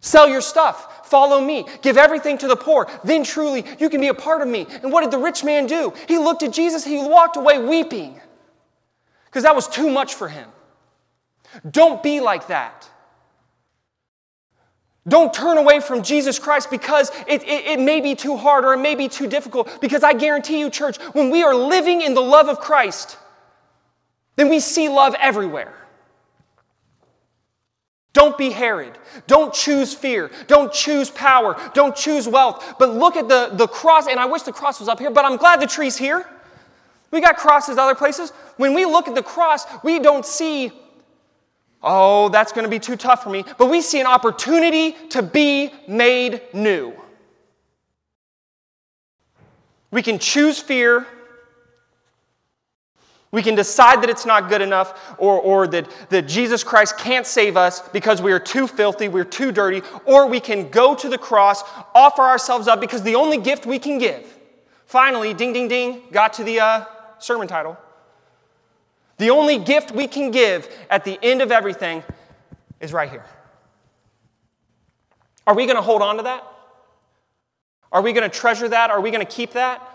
Sell 0.00 0.28
your 0.28 0.40
stuff. 0.40 1.06
Follow 1.06 1.40
me. 1.40 1.66
Give 1.82 1.98
everything 1.98 2.38
to 2.38 2.48
the 2.48 2.56
poor. 2.56 2.88
Then 3.04 3.22
truly 3.22 3.64
you 3.78 3.90
can 3.90 4.00
be 4.00 4.08
a 4.08 4.14
part 4.14 4.40
of 4.42 4.48
me. 4.48 4.66
And 4.82 4.92
what 4.92 5.02
did 5.02 5.10
the 5.10 5.18
rich 5.18 5.44
man 5.44 5.66
do? 5.66 5.92
He 6.08 6.18
looked 6.18 6.42
at 6.42 6.52
Jesus. 6.52 6.84
He 6.84 6.96
walked 6.96 7.36
away 7.36 7.58
weeping 7.58 8.20
because 9.26 9.42
that 9.42 9.54
was 9.54 9.68
too 9.68 9.90
much 9.90 10.14
for 10.14 10.28
him. 10.28 10.48
Don't 11.68 12.02
be 12.02 12.20
like 12.20 12.46
that. 12.46 12.88
Don't 15.08 15.32
turn 15.32 15.58
away 15.58 15.80
from 15.80 16.02
Jesus 16.02 16.38
Christ 16.38 16.70
because 16.70 17.10
it, 17.26 17.42
it, 17.42 17.66
it, 17.66 17.80
may 17.80 18.00
be 18.00 18.14
too 18.14 18.36
hard 18.36 18.64
or 18.64 18.74
it 18.74 18.78
may 18.78 18.94
be 18.94 19.08
too 19.08 19.26
difficult. 19.26 19.80
Because 19.80 20.04
I 20.04 20.12
guarantee 20.12 20.60
you, 20.60 20.70
church, 20.70 20.98
when 21.12 21.30
we 21.30 21.42
are 21.42 21.54
living 21.54 22.02
in 22.02 22.14
the 22.14 22.20
love 22.20 22.48
of 22.48 22.60
Christ, 22.60 23.18
then 24.36 24.48
we 24.48 24.60
see 24.60 24.88
love 24.88 25.14
everywhere. 25.18 25.74
Don't 28.12 28.36
be 28.36 28.50
Herod. 28.50 28.98
Don't 29.26 29.54
choose 29.54 29.94
fear. 29.94 30.30
Don't 30.48 30.72
choose 30.72 31.10
power. 31.10 31.56
Don't 31.74 31.94
choose 31.94 32.26
wealth. 32.26 32.74
But 32.78 32.90
look 32.90 33.16
at 33.16 33.28
the, 33.28 33.50
the 33.52 33.68
cross, 33.68 34.08
and 34.08 34.18
I 34.18 34.26
wish 34.26 34.42
the 34.42 34.52
cross 34.52 34.80
was 34.80 34.88
up 34.88 34.98
here, 34.98 35.10
but 35.10 35.24
I'm 35.24 35.36
glad 35.36 35.60
the 35.60 35.66
tree's 35.66 35.96
here. 35.96 36.28
We 37.12 37.20
got 37.20 37.36
crosses 37.36 37.78
other 37.78 37.94
places. 37.94 38.30
When 38.56 38.74
we 38.74 38.84
look 38.84 39.06
at 39.08 39.14
the 39.14 39.22
cross, 39.22 39.64
we 39.84 40.00
don't 40.00 40.26
see, 40.26 40.72
oh, 41.82 42.28
that's 42.30 42.52
going 42.52 42.64
to 42.64 42.70
be 42.70 42.80
too 42.80 42.96
tough 42.96 43.22
for 43.22 43.30
me, 43.30 43.44
but 43.58 43.66
we 43.66 43.80
see 43.80 44.00
an 44.00 44.06
opportunity 44.06 44.92
to 45.10 45.22
be 45.22 45.72
made 45.86 46.42
new. 46.52 46.92
We 49.92 50.02
can 50.02 50.18
choose 50.18 50.58
fear 50.58 51.06
we 53.32 53.42
can 53.42 53.54
decide 53.54 54.02
that 54.02 54.10
it's 54.10 54.26
not 54.26 54.48
good 54.48 54.60
enough 54.60 55.14
or, 55.18 55.40
or 55.40 55.66
that, 55.68 55.88
that 56.08 56.26
Jesus 56.26 56.64
Christ 56.64 56.98
can't 56.98 57.26
save 57.26 57.56
us 57.56 57.88
because 57.90 58.20
we 58.20 58.32
are 58.32 58.40
too 58.40 58.66
filthy, 58.66 59.08
we're 59.08 59.24
too 59.24 59.52
dirty, 59.52 59.82
or 60.04 60.26
we 60.26 60.40
can 60.40 60.68
go 60.68 60.96
to 60.96 61.08
the 61.08 61.18
cross, 61.18 61.62
offer 61.94 62.22
ourselves 62.22 62.66
up 62.66 62.80
because 62.80 63.02
the 63.02 63.14
only 63.14 63.38
gift 63.38 63.66
we 63.66 63.78
can 63.78 63.98
give. 63.98 64.36
Finally, 64.86 65.32
ding, 65.34 65.52
ding, 65.52 65.68
ding, 65.68 66.02
got 66.10 66.32
to 66.32 66.44
the 66.44 66.58
uh, 66.58 66.84
sermon 67.20 67.46
title. 67.46 67.78
The 69.18 69.30
only 69.30 69.58
gift 69.58 69.92
we 69.92 70.08
can 70.08 70.32
give 70.32 70.68
at 70.88 71.04
the 71.04 71.18
end 71.22 71.40
of 71.42 71.52
everything 71.52 72.02
is 72.80 72.92
right 72.92 73.08
here. 73.08 73.24
Are 75.46 75.54
we 75.54 75.66
going 75.66 75.76
to 75.76 75.82
hold 75.82 76.02
on 76.02 76.16
to 76.16 76.24
that? 76.24 76.44
Are 77.92 78.02
we 78.02 78.12
going 78.12 78.28
to 78.28 78.36
treasure 78.36 78.68
that? 78.68 78.90
Are 78.90 79.00
we 79.00 79.10
going 79.10 79.24
to 79.24 79.32
keep 79.32 79.52
that? 79.52 79.86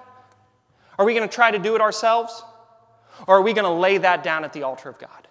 Are 0.97 1.05
we 1.05 1.13
going 1.13 1.27
to 1.27 1.33
try 1.33 1.51
to 1.51 1.59
do 1.59 1.75
it 1.75 1.81
ourselves? 1.81 2.43
Or 3.27 3.37
are 3.37 3.41
we 3.41 3.53
going 3.53 3.65
to 3.65 3.71
lay 3.71 3.97
that 3.97 4.23
down 4.23 4.43
at 4.43 4.53
the 4.53 4.63
altar 4.63 4.89
of 4.89 4.99
God? 4.99 5.27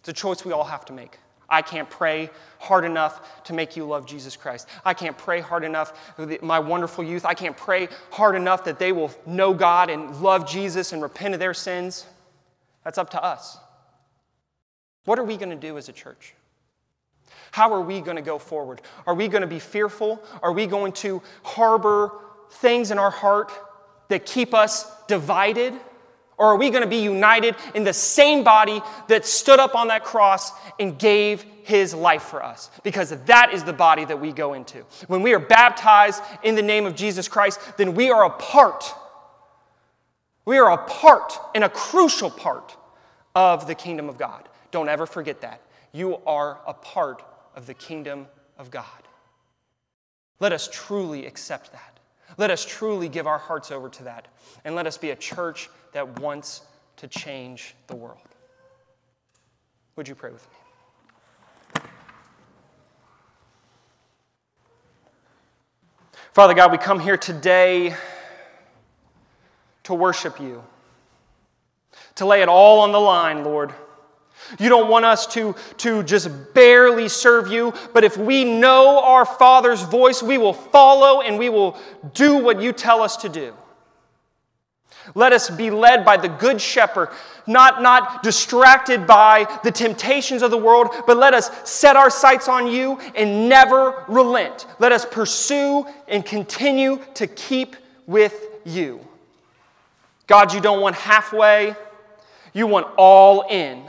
It's 0.00 0.08
a 0.08 0.12
choice 0.12 0.44
we 0.44 0.52
all 0.52 0.64
have 0.64 0.84
to 0.86 0.92
make. 0.92 1.18
I 1.50 1.62
can't 1.62 1.90
pray 1.90 2.30
hard 2.58 2.84
enough 2.84 3.42
to 3.44 3.52
make 3.52 3.76
you 3.76 3.84
love 3.84 4.06
Jesus 4.06 4.36
Christ. 4.36 4.68
I 4.84 4.94
can't 4.94 5.18
pray 5.18 5.40
hard 5.40 5.64
enough, 5.64 6.14
my 6.42 6.60
wonderful 6.60 7.02
youth, 7.02 7.26
I 7.26 7.34
can't 7.34 7.56
pray 7.56 7.88
hard 8.12 8.36
enough 8.36 8.64
that 8.64 8.78
they 8.78 8.92
will 8.92 9.10
know 9.26 9.52
God 9.52 9.90
and 9.90 10.22
love 10.22 10.48
Jesus 10.48 10.92
and 10.92 11.02
repent 11.02 11.34
of 11.34 11.40
their 11.40 11.54
sins. 11.54 12.06
That's 12.84 12.98
up 12.98 13.10
to 13.10 13.22
us. 13.22 13.58
What 15.04 15.18
are 15.18 15.24
we 15.24 15.36
going 15.36 15.50
to 15.50 15.56
do 15.56 15.76
as 15.76 15.88
a 15.88 15.92
church? 15.92 16.34
How 17.50 17.72
are 17.72 17.80
we 17.80 18.00
going 18.00 18.16
to 18.16 18.22
go 18.22 18.38
forward? 18.38 18.80
Are 19.06 19.14
we 19.14 19.26
going 19.26 19.42
to 19.42 19.48
be 19.48 19.58
fearful? 19.58 20.22
Are 20.42 20.52
we 20.52 20.66
going 20.66 20.92
to 20.92 21.20
harbor 21.42 22.12
things 22.52 22.92
in 22.92 22.98
our 22.98 23.10
heart 23.10 23.50
that 24.10 24.26
keep 24.26 24.52
us 24.54 24.86
divided? 25.06 25.72
Or 26.36 26.48
are 26.48 26.56
we 26.56 26.70
going 26.70 26.82
to 26.82 26.88
be 26.88 27.02
united 27.02 27.54
in 27.74 27.84
the 27.84 27.92
same 27.92 28.44
body 28.44 28.80
that 29.08 29.26
stood 29.26 29.60
up 29.60 29.74
on 29.74 29.88
that 29.88 30.04
cross 30.04 30.52
and 30.78 30.98
gave 30.98 31.44
his 31.64 31.94
life 31.94 32.22
for 32.22 32.42
us? 32.42 32.70
Because 32.82 33.10
that 33.10 33.52
is 33.52 33.64
the 33.64 33.72
body 33.72 34.04
that 34.04 34.20
we 34.20 34.32
go 34.32 34.54
into. 34.54 34.78
When 35.06 35.22
we 35.22 35.34
are 35.34 35.38
baptized 35.38 36.22
in 36.42 36.54
the 36.54 36.62
name 36.62 36.86
of 36.86 36.94
Jesus 36.94 37.28
Christ, 37.28 37.60
then 37.76 37.94
we 37.94 38.10
are 38.10 38.24
a 38.24 38.30
part. 38.30 38.84
We 40.46 40.58
are 40.58 40.72
a 40.72 40.84
part 40.84 41.34
and 41.54 41.62
a 41.62 41.68
crucial 41.68 42.30
part 42.30 42.76
of 43.34 43.66
the 43.66 43.74
kingdom 43.74 44.08
of 44.08 44.16
God. 44.16 44.48
Don't 44.70 44.88
ever 44.88 45.06
forget 45.06 45.42
that. 45.42 45.60
You 45.92 46.18
are 46.26 46.58
a 46.66 46.72
part 46.72 47.22
of 47.54 47.66
the 47.66 47.74
kingdom 47.74 48.26
of 48.58 48.70
God. 48.70 48.86
Let 50.38 50.52
us 50.52 50.68
truly 50.72 51.26
accept 51.26 51.72
that. 51.72 51.89
Let 52.36 52.50
us 52.50 52.64
truly 52.64 53.08
give 53.08 53.26
our 53.26 53.38
hearts 53.38 53.70
over 53.70 53.88
to 53.88 54.04
that. 54.04 54.28
And 54.64 54.74
let 54.74 54.86
us 54.86 54.96
be 54.96 55.10
a 55.10 55.16
church 55.16 55.68
that 55.92 56.20
wants 56.20 56.62
to 56.96 57.08
change 57.08 57.74
the 57.86 57.96
world. 57.96 58.18
Would 59.96 60.08
you 60.08 60.14
pray 60.14 60.30
with 60.30 60.46
me? 60.50 60.56
Father 66.32 66.54
God, 66.54 66.70
we 66.70 66.78
come 66.78 67.00
here 67.00 67.16
today 67.16 67.94
to 69.82 69.94
worship 69.94 70.40
you, 70.40 70.62
to 72.14 72.24
lay 72.24 72.40
it 72.40 72.48
all 72.48 72.80
on 72.80 72.92
the 72.92 73.00
line, 73.00 73.42
Lord. 73.44 73.74
You 74.58 74.68
don't 74.68 74.90
want 74.90 75.04
us 75.04 75.26
to, 75.28 75.54
to 75.78 76.02
just 76.02 76.28
barely 76.54 77.08
serve 77.08 77.48
you, 77.48 77.72
but 77.92 78.04
if 78.04 78.16
we 78.16 78.44
know 78.44 78.98
our 79.00 79.24
Father's 79.24 79.82
voice, 79.82 80.22
we 80.22 80.38
will 80.38 80.52
follow 80.52 81.20
and 81.20 81.38
we 81.38 81.48
will 81.48 81.78
do 82.14 82.36
what 82.38 82.60
you 82.60 82.72
tell 82.72 83.02
us 83.02 83.16
to 83.18 83.28
do. 83.28 83.54
Let 85.14 85.32
us 85.32 85.50
be 85.50 85.70
led 85.70 86.04
by 86.04 86.16
the 86.16 86.28
Good 86.28 86.60
Shepherd, 86.60 87.10
not, 87.46 87.82
not 87.82 88.22
distracted 88.22 89.06
by 89.06 89.46
the 89.64 89.70
temptations 89.70 90.42
of 90.42 90.50
the 90.50 90.58
world, 90.58 90.90
but 91.06 91.16
let 91.16 91.34
us 91.34 91.50
set 91.68 91.96
our 91.96 92.10
sights 92.10 92.48
on 92.48 92.66
you 92.66 92.98
and 93.14 93.48
never 93.48 94.04
relent. 94.08 94.66
Let 94.78 94.92
us 94.92 95.04
pursue 95.04 95.86
and 96.06 96.24
continue 96.24 97.00
to 97.14 97.26
keep 97.26 97.76
with 98.06 98.46
you. 98.64 99.00
God, 100.26 100.52
you 100.52 100.60
don't 100.60 100.80
want 100.80 100.96
halfway, 100.96 101.74
you 102.52 102.66
want 102.66 102.86
all 102.96 103.42
in. 103.48 103.82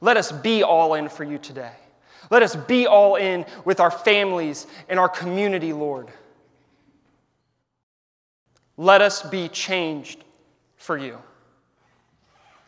Let 0.00 0.16
us 0.16 0.32
be 0.32 0.62
all 0.62 0.94
in 0.94 1.08
for 1.08 1.24
you 1.24 1.38
today. 1.38 1.72
Let 2.30 2.42
us 2.42 2.54
be 2.54 2.86
all 2.86 3.16
in 3.16 3.44
with 3.64 3.80
our 3.80 3.90
families 3.90 4.66
and 4.88 4.98
our 4.98 5.08
community, 5.08 5.72
Lord. 5.72 6.08
Let 8.76 9.02
us 9.02 9.22
be 9.22 9.48
changed 9.48 10.24
for 10.76 10.96
you. 10.96 11.18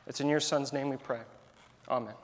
It's 0.07 0.21
in 0.21 0.29
your 0.29 0.41
Son's 0.41 0.73
name 0.73 0.91
we 0.91 0.97
pray. 0.97 1.21
Amen. 1.89 2.15